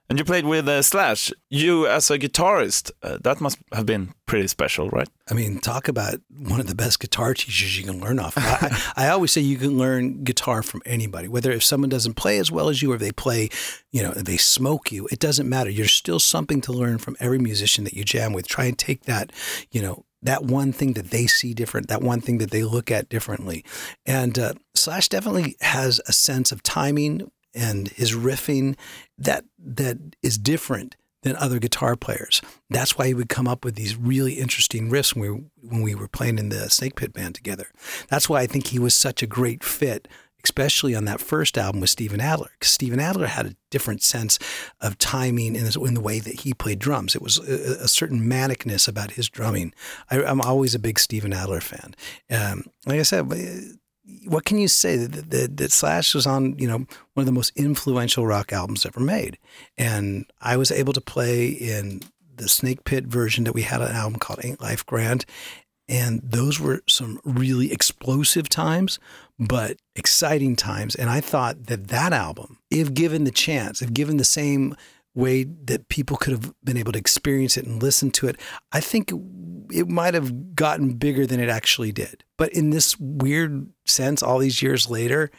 And 0.09 0.17
you 0.17 0.23
played 0.23 0.45
with 0.45 0.69
uh, 0.69 0.81
Slash. 0.81 1.33
You, 1.49 1.85
as 1.85 2.09
a 2.09 2.17
guitarist, 2.17 2.91
uh, 3.03 3.17
that 3.23 3.41
must 3.41 3.57
have 3.73 3.85
been 3.85 4.13
pretty 4.25 4.47
special, 4.47 4.89
right? 4.89 5.09
I 5.29 5.33
mean, 5.33 5.59
talk 5.59 5.89
about 5.89 6.21
one 6.29 6.61
of 6.61 6.67
the 6.67 6.75
best 6.75 7.01
guitar 7.01 7.33
teachers 7.33 7.77
you 7.77 7.83
can 7.83 7.99
learn 7.99 8.17
off. 8.17 8.37
of. 8.37 8.43
I, 8.45 9.07
I 9.07 9.09
always 9.09 9.33
say 9.33 9.41
you 9.41 9.57
can 9.57 9.77
learn 9.77 10.23
guitar 10.23 10.63
from 10.63 10.81
anybody, 10.85 11.27
whether 11.27 11.51
if 11.51 11.63
someone 11.63 11.89
doesn't 11.89 12.13
play 12.13 12.37
as 12.37 12.49
well 12.49 12.69
as 12.69 12.81
you 12.81 12.91
or 12.91 12.97
they 12.97 13.11
play, 13.11 13.49
you 13.91 14.01
know, 14.01 14.11
they 14.11 14.37
smoke 14.37 14.93
you. 14.93 15.09
It 15.11 15.19
doesn't 15.19 15.49
matter. 15.49 15.71
There's 15.71 15.91
still 15.91 16.19
something 16.19 16.61
to 16.61 16.71
learn 16.71 16.99
from 16.99 17.17
every 17.19 17.39
musician 17.39 17.83
that 17.83 17.93
you 17.93 18.05
jam 18.05 18.31
with. 18.31 18.47
Try 18.47 18.65
and 18.65 18.77
take 18.77 19.03
that, 19.03 19.33
you 19.71 19.81
know, 19.81 20.05
that 20.21 20.43
one 20.43 20.71
thing 20.71 20.93
that 20.93 21.11
they 21.11 21.27
see 21.27 21.53
different, 21.53 21.89
that 21.89 22.01
one 22.01 22.21
thing 22.21 22.37
that 22.37 22.51
they 22.51 22.63
look 22.63 22.89
at 22.91 23.09
differently. 23.09 23.63
And 24.05 24.39
uh, 24.39 24.53
Slash 24.73 25.09
definitely 25.09 25.55
has 25.61 26.01
a 26.07 26.13
sense 26.13 26.51
of 26.51 26.63
timing 26.63 27.29
and 27.57 27.89
his 27.89 28.15
riffing 28.15 28.77
that 29.17 29.45
that 29.57 29.97
is 30.21 30.37
different 30.37 30.95
than 31.23 31.35
other 31.35 31.59
guitar 31.59 31.95
players. 31.95 32.41
That's 32.69 32.97
why 32.97 33.07
he 33.07 33.13
would 33.13 33.29
come 33.29 33.47
up 33.47 33.65
with 33.65 33.75
these 33.75 33.95
really 33.95 34.33
interesting 34.33 34.89
riffs 34.89 35.15
when 35.15 35.33
we, 35.33 35.67
when 35.67 35.81
we 35.81 35.95
were 35.95 36.07
playing 36.07 36.37
in 36.37 36.49
the 36.49 36.69
Snake 36.69 36.95
Pit 36.95 37.11
band 37.13 37.35
together. 37.35 37.67
That's 38.07 38.29
why 38.29 38.41
I 38.41 38.47
think 38.47 38.67
he 38.67 38.79
was 38.79 38.93
such 38.93 39.23
a 39.23 39.27
great 39.27 39.63
fit, 39.63 40.07
especially 40.43 40.95
on 40.95 41.05
that 41.05 41.19
first 41.19 41.57
album 41.57 41.81
with 41.81 41.89
Steven 41.89 42.21
Adler, 42.21 42.51
because 42.53 42.71
Steven 42.71 42.99
Adler 42.99 43.27
had 43.27 43.47
a 43.47 43.55
different 43.71 44.03
sense 44.03 44.37
of 44.79 44.97
timing 44.99 45.55
in, 45.55 45.65
in 45.65 45.93
the 45.95 46.01
way 46.01 46.19
that 46.19 46.41
he 46.41 46.53
played 46.53 46.79
drums. 46.79 47.15
It 47.15 47.21
was 47.21 47.39
a, 47.39 47.83
a 47.83 47.87
certain 47.87 48.21
manicness 48.21 48.87
about 48.87 49.11
his 49.11 49.27
drumming. 49.27 49.73
I, 50.11 50.23
I'm 50.23 50.39
always 50.39 50.75
a 50.75 50.79
big 50.79 50.99
Steven 50.99 51.33
Adler 51.33 51.61
fan. 51.61 51.95
Um, 52.29 52.65
like 52.85 52.99
I 52.99 53.03
said, 53.03 53.27
what 54.25 54.45
can 54.45 54.57
you 54.57 54.67
say 54.67 54.95
that, 54.95 55.29
that, 55.29 55.57
that 55.57 55.71
Slash 55.71 56.15
was 56.15 56.25
on, 56.25 56.57
you 56.57 56.67
know, 56.67 56.77
one 56.77 57.21
of 57.21 57.25
the 57.25 57.31
most 57.31 57.53
influential 57.55 58.25
rock 58.25 58.53
albums 58.53 58.85
ever 58.85 58.99
made. 58.99 59.37
And 59.77 60.25
I 60.41 60.57
was 60.57 60.71
able 60.71 60.93
to 60.93 61.01
play 61.01 61.47
in 61.47 62.01
the 62.35 62.47
Snake 62.47 62.83
Pit 62.83 63.05
version 63.05 63.43
that 63.45 63.53
we 63.53 63.63
had 63.63 63.81
an 63.81 63.95
album 63.95 64.19
called 64.19 64.39
Ain't 64.43 64.61
Life 64.61 64.85
Grand. 64.85 65.25
And 65.89 66.21
those 66.21 66.59
were 66.59 66.81
some 66.87 67.19
really 67.23 67.71
explosive 67.71 68.49
times, 68.49 68.99
but 69.39 69.77
exciting 69.95 70.55
times. 70.55 70.95
And 70.95 71.09
I 71.09 71.21
thought 71.21 71.65
that 71.67 71.87
that 71.87 72.13
album, 72.13 72.59
if 72.69 72.93
given 72.93 73.23
the 73.23 73.31
chance, 73.31 73.81
if 73.81 73.93
given 73.93 74.17
the 74.17 74.25
same 74.25 74.75
way 75.17 75.43
that 75.65 75.89
people 75.89 76.15
could 76.15 76.31
have 76.31 76.53
been 76.63 76.77
able 76.77 76.91
to 76.93 76.99
experience 76.99 77.57
it 77.57 77.65
and 77.65 77.81
listen 77.81 78.11
to 78.11 78.27
it, 78.27 78.39
I 78.71 78.79
think 78.79 79.11
it 79.71 79.89
might 79.89 80.13
have 80.13 80.55
gotten 80.55 80.93
bigger 80.93 81.25
than 81.25 81.39
it 81.39 81.49
actually 81.49 81.91
did. 81.91 82.23
But 82.37 82.53
in 82.53 82.69
this 82.69 82.97
weird 82.99 83.67
sense, 83.85 84.23
all 84.23 84.37
these 84.39 84.61
years 84.61 84.89
later, 84.89 85.29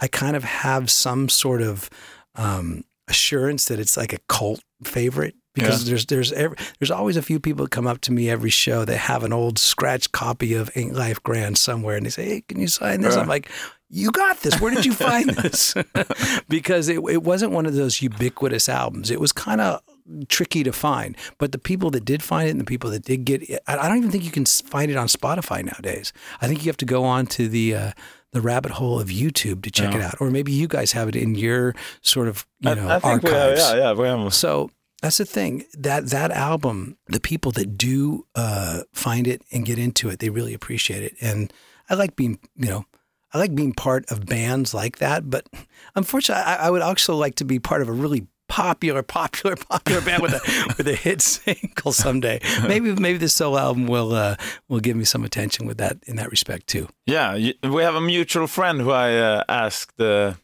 I 0.00 0.08
kind 0.08 0.36
of 0.36 0.44
have 0.44 0.90
some 0.90 1.28
sort 1.28 1.62
of 1.62 1.88
um, 2.34 2.84
assurance 3.08 3.66
that 3.66 3.78
it's 3.78 3.96
like 3.96 4.12
a 4.12 4.18
cult 4.28 4.60
favorite 4.84 5.34
because 5.54 5.82
Yeah. 5.84 5.90
there's 5.90 6.06
there's 6.06 6.32
every, 6.32 6.56
there's 6.78 6.90
always 6.90 7.16
a 7.16 7.22
few 7.22 7.40
people 7.40 7.64
that 7.64 7.70
come 7.70 7.86
up 7.86 8.00
to 8.02 8.12
me 8.12 8.30
every 8.30 8.50
show 8.50 8.84
that 8.84 8.96
have 8.96 9.24
an 9.24 9.32
old 9.32 9.58
scratch 9.58 10.10
copy 10.12 10.54
of 10.54 10.70
Ain't 10.76 10.94
Life 10.94 11.22
Grand 11.22 11.58
somewhere, 11.58 11.96
and 11.96 12.06
they 12.06 12.10
say, 12.10 12.24
"Hey, 12.24 12.40
can 12.48 12.60
you 12.60 12.68
sign 12.68 13.00
this?" 13.00 13.16
I'm 13.16 13.28
like. 13.28 13.48
You 13.92 14.12
got 14.12 14.40
this. 14.40 14.60
Where 14.60 14.72
did 14.72 14.86
you 14.86 14.92
find 15.08 15.28
this? 15.30 15.74
because 16.48 16.88
it, 16.88 17.00
it 17.10 17.22
wasn't 17.22 17.52
one 17.52 17.66
of 17.66 17.74
those 17.74 18.00
ubiquitous 18.00 18.68
albums. 18.68 19.10
It 19.10 19.20
was 19.20 19.32
kind 19.32 19.60
of 19.60 19.82
tricky 20.28 20.62
to 20.62 20.72
find. 20.72 21.16
But 21.38 21.52
the 21.52 21.58
people 21.58 21.90
that 21.90 22.04
did 22.04 22.22
find 22.22 22.48
it 22.48 22.52
and 22.52 22.60
the 22.60 22.64
people 22.64 22.90
that 22.90 23.04
did 23.04 23.24
get 23.24 23.42
it, 23.48 23.60
I 23.66 23.76
I 23.76 23.88
don't 23.88 23.98
even 23.98 24.10
think 24.10 24.24
you 24.24 24.30
can 24.30 24.46
find 24.46 24.90
it 24.90 24.96
on 24.96 25.08
Spotify 25.08 25.64
nowadays. 25.64 26.12
I 26.40 26.46
think 26.46 26.64
you 26.64 26.68
have 26.68 26.76
to 26.78 26.84
go 26.84 27.04
on 27.04 27.26
to 27.28 27.48
the 27.48 27.74
uh, 27.74 27.92
the 28.32 28.40
rabbit 28.40 28.72
hole 28.72 29.00
of 29.00 29.08
YouTube 29.08 29.62
to 29.62 29.70
check 29.70 29.94
it 29.94 30.00
out, 30.00 30.20
or 30.20 30.30
maybe 30.30 30.52
you 30.52 30.68
guys 30.68 30.92
have 30.92 31.08
it 31.08 31.16
in 31.16 31.34
your 31.34 31.74
sort 32.00 32.28
of 32.28 32.46
you 32.60 32.74
know 32.74 32.88
I, 32.88 32.96
I 32.96 32.98
think 33.00 33.22
we 33.24 33.30
have, 33.30 33.50
archives. 33.50 33.60
yeah, 33.60 33.76
yeah, 33.76 33.92
we 33.92 34.06
have. 34.06 34.34
So 34.34 34.70
that's 35.02 35.18
the 35.18 35.24
thing 35.24 35.64
that 35.78 36.06
that 36.10 36.30
album, 36.30 36.96
the 37.06 37.20
people 37.20 37.52
that 37.52 37.76
do 37.76 38.26
uh, 38.34 38.82
find 38.92 39.26
it 39.26 39.42
and 39.50 39.64
get 39.64 39.78
into 39.78 40.08
it, 40.10 40.18
they 40.18 40.30
really 40.30 40.54
appreciate 40.54 41.02
it. 41.02 41.14
And 41.20 41.52
I 41.88 41.94
like 41.94 42.16
being, 42.16 42.38
you 42.56 42.68
know, 42.68 42.84
I 43.32 43.38
like 43.38 43.54
being 43.54 43.72
part 43.72 44.10
of 44.10 44.26
bands 44.26 44.74
like 44.74 44.98
that. 44.98 45.30
But 45.30 45.46
unfortunately, 45.94 46.44
I, 46.44 46.66
I 46.66 46.70
would 46.70 46.82
also 46.82 47.14
like 47.16 47.36
to 47.36 47.44
be 47.44 47.58
part 47.58 47.82
of 47.82 47.88
a 47.88 47.92
really 47.92 48.26
popular, 48.48 49.02
popular, 49.02 49.56
popular 49.70 50.00
band 50.02 50.22
with 50.22 50.34
a 50.34 50.74
with 50.76 50.88
a 50.88 50.94
hit 50.94 51.22
single 51.36 51.92
someday. 51.92 52.40
Maybe 52.66 52.92
maybe 52.94 53.18
this 53.18 53.34
solo 53.34 53.58
album 53.58 53.86
will 53.86 54.12
uh, 54.12 54.36
will 54.68 54.80
give 54.80 54.96
me 54.96 55.04
some 55.04 55.24
attention 55.24 55.66
with 55.66 55.78
that 55.78 55.98
in 56.06 56.16
that 56.16 56.30
respect 56.30 56.66
too. 56.66 56.88
Yeah, 57.06 57.52
we 57.62 57.82
have 57.82 57.94
a 57.94 58.00
mutual 58.00 58.46
friend 58.46 58.80
who 58.80 58.90
I 58.90 59.16
uh, 59.16 59.44
asked 59.48 60.00
uh, 60.00 60.34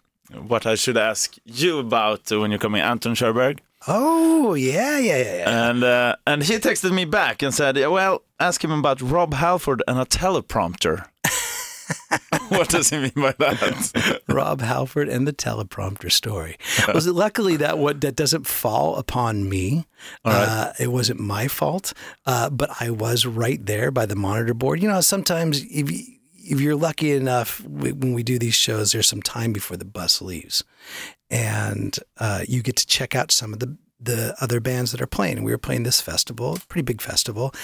what 0.47 0.67
I 0.67 0.77
should 0.77 0.97
ask 0.97 1.37
you 1.45 1.79
about 1.79 2.31
when 2.31 2.51
you're 2.51 2.61
coming, 2.61 2.81
Anton 2.81 3.15
Scherberg. 3.15 3.59
Oh 3.89 4.55
yeah, 4.55 4.99
yeah, 4.99 5.19
yeah, 5.19 5.37
yeah. 5.37 5.71
And 5.71 5.85
uh, 5.85 6.17
and 6.27 6.43
he 6.43 6.55
texted 6.55 6.93
me 6.93 7.05
back 7.05 7.43
and 7.43 7.53
said, 7.55 7.77
"Well, 7.77 8.23
ask 8.41 8.63
him 8.65 8.73
about 8.73 9.01
Rob 9.01 9.35
Halford 9.35 9.83
and 9.87 9.99
a 9.99 10.05
teleprompter." 10.05 11.07
what 12.49 12.69
does 12.69 12.91
he 12.91 12.99
mean 12.99 13.13
by 13.15 13.35
that? 13.39 14.23
Rob 14.29 14.61
Halford 14.61 15.09
and 15.09 15.27
the 15.27 15.33
teleprompter 15.33 16.11
story. 16.11 16.57
Was 16.93 17.07
it 17.07 17.13
luckily 17.13 17.57
that 17.57 17.79
what 17.79 18.01
that 18.01 18.17
doesn't 18.17 18.47
fall 18.47 18.97
upon 18.97 19.49
me? 19.49 19.87
Uh, 20.25 20.73
it 20.79 20.89
wasn't 20.89 21.21
my 21.21 21.49
fault, 21.49 21.93
uh, 22.27 22.51
but 22.51 22.71
I 22.81 22.91
was 22.91 23.27
right 23.27 23.65
there 23.65 23.91
by 23.91 24.07
the 24.07 24.17
monitor 24.17 24.55
board. 24.55 24.83
You 24.83 24.89
know, 24.89 25.01
sometimes 25.01 25.63
if 25.65 25.91
you, 25.91 26.17
if 26.35 26.61
you're 26.61 26.77
lucky 26.77 27.13
enough 27.13 27.61
when 27.65 28.15
we 28.15 28.23
do 28.23 28.39
these 28.39 28.55
shows, 28.55 28.93
there's 28.93 29.09
some 29.09 29.23
time 29.23 29.53
before 29.53 29.77
the 29.77 29.85
bus 29.85 30.23
leaves, 30.23 30.65
and 31.31 31.99
uh, 32.19 32.43
you 32.47 32.63
get 32.63 32.77
to 32.77 32.87
check 32.87 33.15
out 33.15 33.33
some 33.33 33.53
of 33.53 33.59
the 33.59 33.77
the 33.99 34.37
other 34.41 34.61
bands 34.61 34.93
that 34.93 35.01
are 35.01 35.07
playing. 35.07 35.43
We 35.43 35.51
were 35.51 35.59
playing 35.59 35.85
this 35.85 36.01
festival, 36.01 36.59
pretty 36.69 36.85
big 36.85 37.01
festival, 37.01 37.55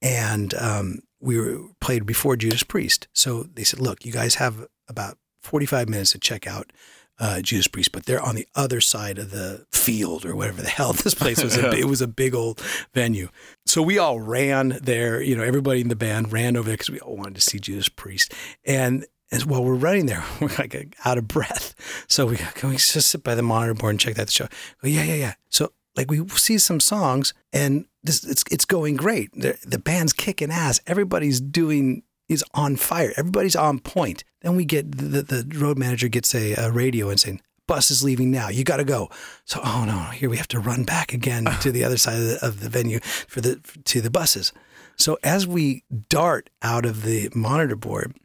and 0.00 0.54
um, 0.54 1.00
we 1.20 1.38
were 1.38 1.68
played 1.80 2.06
before 2.06 2.36
Judas 2.36 2.62
Priest. 2.62 3.08
So 3.12 3.42
they 3.42 3.64
said, 3.64 3.80
"Look, 3.80 4.04
you 4.04 4.12
guys 4.12 4.36
have 4.36 4.66
about 4.88 5.18
45 5.42 5.88
minutes 5.88 6.12
to 6.12 6.18
check 6.18 6.46
out 6.46 6.70
uh, 7.18 7.40
Judas 7.40 7.66
Priest, 7.66 7.92
but 7.92 8.06
they're 8.06 8.22
on 8.22 8.34
the 8.34 8.46
other 8.54 8.80
side 8.80 9.18
of 9.18 9.30
the 9.30 9.66
field 9.72 10.24
or 10.24 10.36
whatever 10.36 10.62
the 10.62 10.68
hell 10.78 10.92
this 10.92 11.14
place 11.14 11.42
was. 11.42 11.56
A, 11.56 11.70
it 11.78 11.86
was 11.86 12.00
a 12.00 12.08
big 12.08 12.34
old 12.34 12.60
venue. 12.94 13.28
So 13.66 13.82
we 13.82 13.98
all 13.98 14.20
ran 14.20 14.78
there. 14.82 15.20
You 15.20 15.36
know, 15.36 15.42
everybody 15.42 15.80
in 15.80 15.88
the 15.88 15.96
band 15.96 16.32
ran 16.32 16.56
over 16.56 16.68
there 16.68 16.76
because 16.76 16.90
we 16.90 17.00
all 17.00 17.16
wanted 17.16 17.34
to 17.36 17.40
see 17.40 17.58
Judas 17.58 17.88
Priest. 17.88 18.32
And 18.64 19.06
as 19.30 19.44
while 19.44 19.64
we're 19.64 19.74
running 19.74 20.06
there, 20.06 20.24
we're 20.40 20.54
like 20.58 20.96
out 21.04 21.18
of 21.18 21.28
breath. 21.28 21.74
So 22.08 22.26
we 22.26 22.36
go, 22.36 22.44
can 22.54 22.70
we 22.70 22.76
just 22.76 23.10
sit 23.10 23.22
by 23.22 23.34
the 23.34 23.42
monitor 23.42 23.74
board 23.74 23.90
and 23.90 24.00
check 24.00 24.18
out 24.18 24.26
the 24.26 24.32
show? 24.32 24.48
Go, 24.82 24.88
yeah, 24.88 25.04
yeah, 25.04 25.14
yeah. 25.14 25.34
So 25.50 25.72
like 25.98 26.10
we 26.10 26.26
see 26.28 26.58
some 26.58 26.78
songs 26.78 27.34
and 27.52 27.84
this 28.04 28.22
it's 28.24 28.44
it's 28.50 28.64
going 28.64 28.96
great. 28.96 29.32
The, 29.34 29.58
the 29.66 29.80
band's 29.80 30.12
kicking 30.12 30.52
ass. 30.52 30.80
Everybody's 30.86 31.40
doing 31.40 32.04
is 32.28 32.44
on 32.54 32.76
fire. 32.76 33.12
Everybody's 33.16 33.56
on 33.56 33.80
point. 33.80 34.22
Then 34.42 34.54
we 34.54 34.64
get 34.64 34.96
the 34.96 35.22
the 35.22 35.58
road 35.58 35.76
manager 35.76 36.08
gets 36.08 36.34
a, 36.34 36.54
a 36.54 36.70
radio 36.70 37.10
and 37.10 37.18
saying 37.18 37.42
bus 37.66 37.90
is 37.90 38.04
leaving 38.04 38.30
now. 38.30 38.48
You 38.48 38.62
got 38.62 38.76
to 38.76 38.84
go. 38.84 39.10
So 39.44 39.60
oh 39.64 39.84
no, 39.84 39.98
here 40.12 40.30
we 40.30 40.36
have 40.36 40.48
to 40.48 40.60
run 40.60 40.84
back 40.84 41.12
again 41.12 41.44
to 41.62 41.72
the 41.72 41.82
other 41.82 41.98
side 41.98 42.20
of 42.20 42.26
the, 42.26 42.46
of 42.46 42.60
the 42.60 42.68
venue 42.68 43.00
for 43.00 43.40
the 43.40 43.56
to 43.84 44.00
the 44.00 44.10
buses. 44.10 44.52
So 44.96 45.18
as 45.24 45.46
we 45.48 45.82
dart 46.08 46.48
out 46.62 46.86
of 46.86 47.02
the 47.02 47.28
monitor 47.34 47.76
board, 47.76 48.16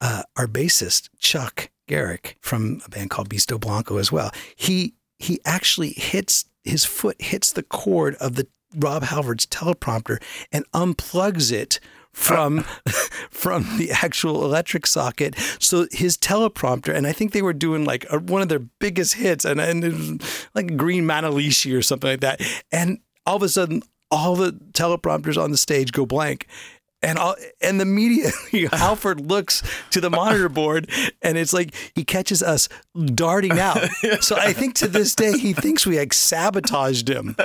uh, 0.00 0.22
our 0.36 0.46
bassist 0.46 1.10
Chuck 1.18 1.70
Garric 1.86 2.38
from 2.40 2.80
a 2.86 2.88
band 2.88 3.10
called 3.10 3.28
Beasto 3.28 3.60
Blanco 3.60 3.98
as 3.98 4.10
well. 4.10 4.30
He 4.56 4.94
he 5.18 5.40
actually 5.44 5.90
hits 5.90 6.46
his 6.68 6.84
foot 6.84 7.20
hits 7.20 7.52
the 7.52 7.62
cord 7.62 8.14
of 8.16 8.36
the 8.36 8.46
Rob 8.76 9.02
Halford's 9.02 9.46
teleprompter 9.46 10.22
and 10.52 10.70
unplugs 10.72 11.50
it 11.52 11.80
from 12.12 12.60
from 13.30 13.78
the 13.78 13.90
actual 13.90 14.44
electric 14.44 14.86
socket. 14.86 15.36
So 15.58 15.86
his 15.90 16.16
teleprompter, 16.16 16.94
and 16.94 17.06
I 17.06 17.12
think 17.12 17.32
they 17.32 17.42
were 17.42 17.52
doing 17.52 17.84
like 17.84 18.06
a, 18.10 18.18
one 18.18 18.42
of 18.42 18.48
their 18.48 18.58
biggest 18.58 19.14
hits, 19.14 19.44
and, 19.44 19.60
and 19.60 20.22
like 20.54 20.76
Green 20.76 21.04
Manalishi 21.04 21.76
or 21.76 21.82
something 21.82 22.10
like 22.10 22.20
that. 22.20 22.40
And 22.70 22.98
all 23.26 23.36
of 23.36 23.42
a 23.42 23.48
sudden, 23.48 23.82
all 24.10 24.36
the 24.36 24.52
teleprompters 24.72 25.42
on 25.42 25.50
the 25.50 25.58
stage 25.58 25.92
go 25.92 26.06
blank. 26.06 26.46
And 27.00 27.16
all, 27.16 27.36
and 27.60 27.80
the 27.80 27.84
media, 27.84 28.30
Halford 28.72 29.20
looks 29.20 29.62
to 29.90 30.00
the 30.00 30.10
monitor 30.10 30.48
board, 30.48 30.90
and 31.22 31.38
it's 31.38 31.52
like 31.52 31.72
he 31.94 32.04
catches 32.04 32.42
us 32.42 32.68
darting 33.14 33.58
out. 33.58 33.78
So 34.20 34.36
I 34.36 34.52
think 34.52 34.74
to 34.76 34.88
this 34.88 35.14
day 35.14 35.38
he 35.38 35.52
thinks 35.52 35.86
we 35.86 35.98
like 35.98 36.12
sabotaged 36.12 37.08
him, 37.08 37.36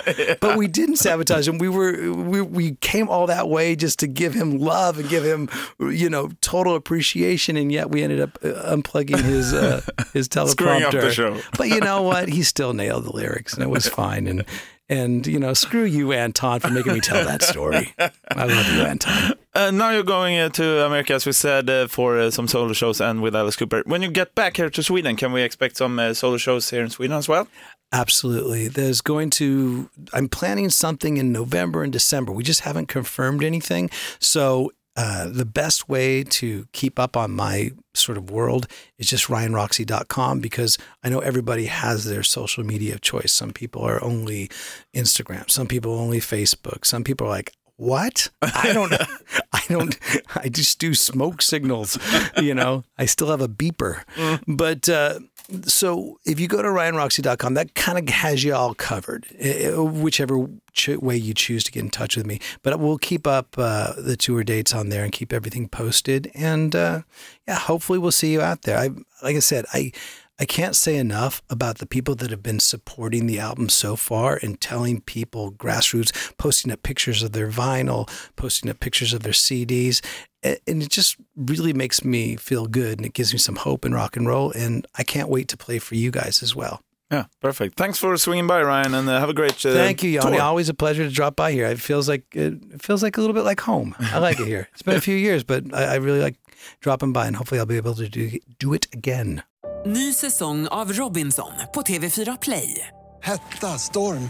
but 0.41 0.57
we 0.57 0.67
didn't 0.67 0.95
sabotage 0.95 1.47
him. 1.47 1.59
We 1.59 1.69
were 1.69 2.11
we, 2.11 2.41
we 2.41 2.75
came 2.75 3.09
all 3.09 3.27
that 3.27 3.47
way 3.47 3.75
just 3.75 3.99
to 3.99 4.07
give 4.07 4.33
him 4.33 4.57
love 4.57 4.97
and 4.97 5.07
give 5.07 5.23
him 5.23 5.49
you 5.79 6.09
know 6.09 6.29
total 6.41 6.75
appreciation, 6.75 7.55
and 7.55 7.71
yet 7.71 7.91
we 7.91 8.01
ended 8.01 8.21
up 8.21 8.39
uh, 8.43 8.75
unplugging 8.75 9.21
his 9.21 9.53
uh, 9.53 9.81
his 10.13 10.27
teleprompter. 10.27 10.49
Screwing 10.49 10.83
up 10.83 10.91
the 10.91 11.11
show. 11.11 11.41
But 11.57 11.69
you 11.69 11.79
know 11.79 12.01
what? 12.01 12.29
He 12.29 12.41
still 12.41 12.73
nailed 12.73 13.05
the 13.05 13.11
lyrics, 13.11 13.53
and 13.53 13.61
it 13.61 13.69
was 13.69 13.87
fine. 13.87 14.25
And 14.25 14.45
and 14.93 15.25
you 15.27 15.39
know, 15.39 15.53
screw 15.53 15.83
you, 15.83 16.13
Anton, 16.13 16.59
for 16.59 16.69
making 16.69 16.93
me 16.93 16.99
tell 16.99 17.25
that 17.25 17.41
story. 17.41 17.93
I 17.97 18.45
love 18.45 18.67
you, 18.73 18.81
Anton. 18.83 19.33
Uh, 19.55 19.71
now 19.71 19.91
you're 19.91 20.03
going 20.03 20.37
uh, 20.37 20.49
to 20.49 20.85
America, 20.85 21.13
as 21.13 21.25
we 21.25 21.31
said, 21.31 21.69
uh, 21.69 21.87
for 21.87 22.17
uh, 22.17 22.31
some 22.31 22.47
solo 22.47 22.73
shows 22.73 23.01
and 23.01 23.21
with 23.21 23.35
Alice 23.35 23.55
Cooper. 23.55 23.83
When 23.85 24.01
you 24.01 24.09
get 24.09 24.33
back 24.35 24.57
here 24.57 24.69
to 24.69 24.83
Sweden, 24.83 25.15
can 25.15 25.31
we 25.31 25.41
expect 25.41 25.77
some 25.77 25.99
uh, 25.99 26.13
solo 26.13 26.37
shows 26.37 26.69
here 26.69 26.83
in 26.83 26.89
Sweden 26.89 27.17
as 27.17 27.27
well? 27.27 27.47
Absolutely. 27.91 28.67
There's 28.67 29.01
going 29.01 29.29
to, 29.31 29.89
I'm 30.11 30.27
planning 30.27 30.69
something 30.69 31.17
in 31.17 31.31
November 31.31 31.83
and 31.83 31.93
December. 31.93 32.31
We 32.31 32.43
just 32.43 32.61
haven't 32.61 32.87
confirmed 32.87 33.43
anything. 33.43 33.91
So, 34.19 34.71
uh, 34.95 35.27
the 35.27 35.45
best 35.45 35.89
way 35.89 36.23
to 36.23 36.67
keep 36.71 36.99
up 36.99 37.17
on 37.17 37.31
my 37.31 37.71
sort 37.95 38.17
of 38.17 38.29
world 38.29 38.67
is 38.97 39.07
just 39.07 39.27
ryanroxie.com 39.27 40.39
because 40.39 40.77
I 41.03 41.09
know 41.09 41.19
everybody 41.19 41.65
has 41.65 42.05
their 42.05 42.23
social 42.23 42.63
media 42.63 42.93
of 42.93 43.01
choice. 43.01 43.31
Some 43.31 43.53
people 43.53 43.81
are 43.81 44.03
only 44.03 44.49
Instagram, 44.93 45.49
some 45.49 45.67
people 45.67 45.93
only 45.93 46.19
Facebook, 46.19 46.85
some 46.85 47.03
people 47.03 47.27
are 47.27 47.31
like, 47.31 47.53
what? 47.75 48.29
I 48.41 48.71
don't 48.71 48.93
I 49.53 49.61
don't 49.67 49.97
I 50.35 50.49
just 50.49 50.79
do 50.79 50.93
smoke 50.93 51.41
signals, 51.41 51.97
you 52.37 52.53
know. 52.53 52.83
I 52.97 53.05
still 53.05 53.29
have 53.29 53.41
a 53.41 53.47
beeper. 53.49 54.03
But 54.47 54.87
uh 54.87 55.19
so 55.63 56.19
if 56.25 56.39
you 56.39 56.47
go 56.47 56.61
to 56.61 56.67
ryanroxie.com, 56.67 57.53
that 57.55 57.75
kind 57.75 57.97
of 57.97 58.13
has 58.13 58.43
you 58.43 58.53
all 58.53 58.73
covered, 58.73 59.27
eh, 59.37 59.71
whichever 59.75 60.47
ch- 60.73 60.89
way 60.89 61.17
you 61.17 61.33
choose 61.33 61.63
to 61.65 61.71
get 61.71 61.83
in 61.83 61.89
touch 61.89 62.15
with 62.15 62.25
me. 62.25 62.39
But 62.61 62.79
we'll 62.79 62.97
keep 62.97 63.27
up 63.27 63.55
uh, 63.57 63.93
the 63.97 64.15
tour 64.15 64.43
dates 64.43 64.73
on 64.73 64.89
there 64.89 65.03
and 65.03 65.11
keep 65.11 65.33
everything 65.33 65.67
posted. 65.67 66.31
And 66.33 66.75
uh, 66.75 67.01
yeah, 67.47 67.59
hopefully 67.59 67.99
we'll 67.99 68.11
see 68.11 68.31
you 68.31 68.41
out 68.41 68.63
there. 68.63 68.77
I, 68.77 68.89
like 69.21 69.35
I 69.35 69.39
said, 69.39 69.65
I 69.73 69.91
I 70.39 70.45
can't 70.45 70.75
say 70.75 70.97
enough 70.97 71.43
about 71.49 71.77
the 71.77 71.85
people 71.85 72.15
that 72.15 72.31
have 72.31 72.41
been 72.41 72.59
supporting 72.59 73.27
the 73.27 73.39
album 73.39 73.69
so 73.69 73.95
far 73.95 74.39
and 74.41 74.59
telling 74.59 74.99
people 75.01 75.51
grassroots, 75.51 76.35
posting 76.37 76.71
up 76.71 76.81
pictures 76.81 77.21
of 77.21 77.33
their 77.33 77.49
vinyl, 77.49 78.09
posting 78.35 78.69
up 78.69 78.79
pictures 78.79 79.13
of 79.13 79.21
their 79.21 79.33
CDs. 79.33 80.01
A- 80.43 80.57
And 80.67 80.83
it 80.83 80.89
just 80.97 81.15
really 81.35 81.73
makes 81.73 82.03
me 82.03 82.35
feel 82.37 82.65
good 82.67 82.97
and 82.97 83.05
it 83.05 83.13
gives 83.13 83.33
me 83.33 83.39
some 83.39 83.59
hope 83.59 83.85
in 83.87 83.93
rock 83.93 84.17
and 84.17 84.27
roll. 84.27 84.51
And 84.51 84.85
I 84.99 85.03
can't 85.03 85.29
wait 85.29 85.47
to 85.47 85.57
play 85.57 85.79
for 85.79 85.95
you 85.95 86.11
guys 86.11 86.43
as 86.43 86.55
well. 86.55 86.79
Yeah, 87.11 87.25
perfect. 87.41 87.77
Thanks 87.77 87.99
for 87.99 88.17
swinging 88.17 88.47
by, 88.47 88.61
Ryan, 88.63 88.93
and 88.95 89.09
uh, 89.09 89.19
have 89.19 89.29
a 89.29 89.33
great 89.33 89.65
uh, 89.65 89.73
Thank 89.73 90.01
you, 90.03 90.09
Yanni. 90.09 90.31
tour. 90.37 90.41
Always 90.41 90.69
a 90.69 90.73
pleasure 90.73 91.03
to 91.03 91.11
drop 91.11 91.35
by 91.35 91.51
here. 91.51 91.67
It 91.71 91.79
feels 91.79 92.07
like 92.09 92.23
it 92.35 92.81
feels 92.81 93.03
like 93.03 93.17
a 93.17 93.21
little 93.21 93.35
bit 93.35 93.45
like 93.49 93.61
home. 93.61 93.93
I 94.13 94.17
like 94.19 94.39
it 94.41 94.47
here. 94.47 94.67
It's 94.73 94.81
been 94.85 94.97
a 94.97 95.01
few 95.01 95.15
years, 95.15 95.43
but 95.45 95.63
I, 95.73 95.93
I 95.93 95.99
really 95.99 96.21
like 96.23 96.35
dropping 96.79 97.13
by, 97.13 97.27
and 97.27 97.35
hopefully 97.35 97.59
I'll 97.59 97.67
be 97.69 97.77
able 97.77 97.93
to 97.95 98.09
do 98.09 98.39
do 98.57 98.73
it 98.73 98.87
again. 98.95 99.41
Ny 99.85 100.13
säsong 100.13 100.67
av 100.67 100.91
Robinson 100.93 101.51
på 101.73 101.81
TV4 101.81 102.37
Play. 102.41 102.87
Hetta, 103.21 103.77
storm, 103.79 104.29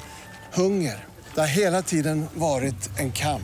hunger. 0.54 0.96
Det 1.34 1.40
har 1.42 1.48
hela 1.48 1.82
tiden 1.82 2.26
varit 2.34 2.90
en 3.00 3.12
kamp. 3.12 3.44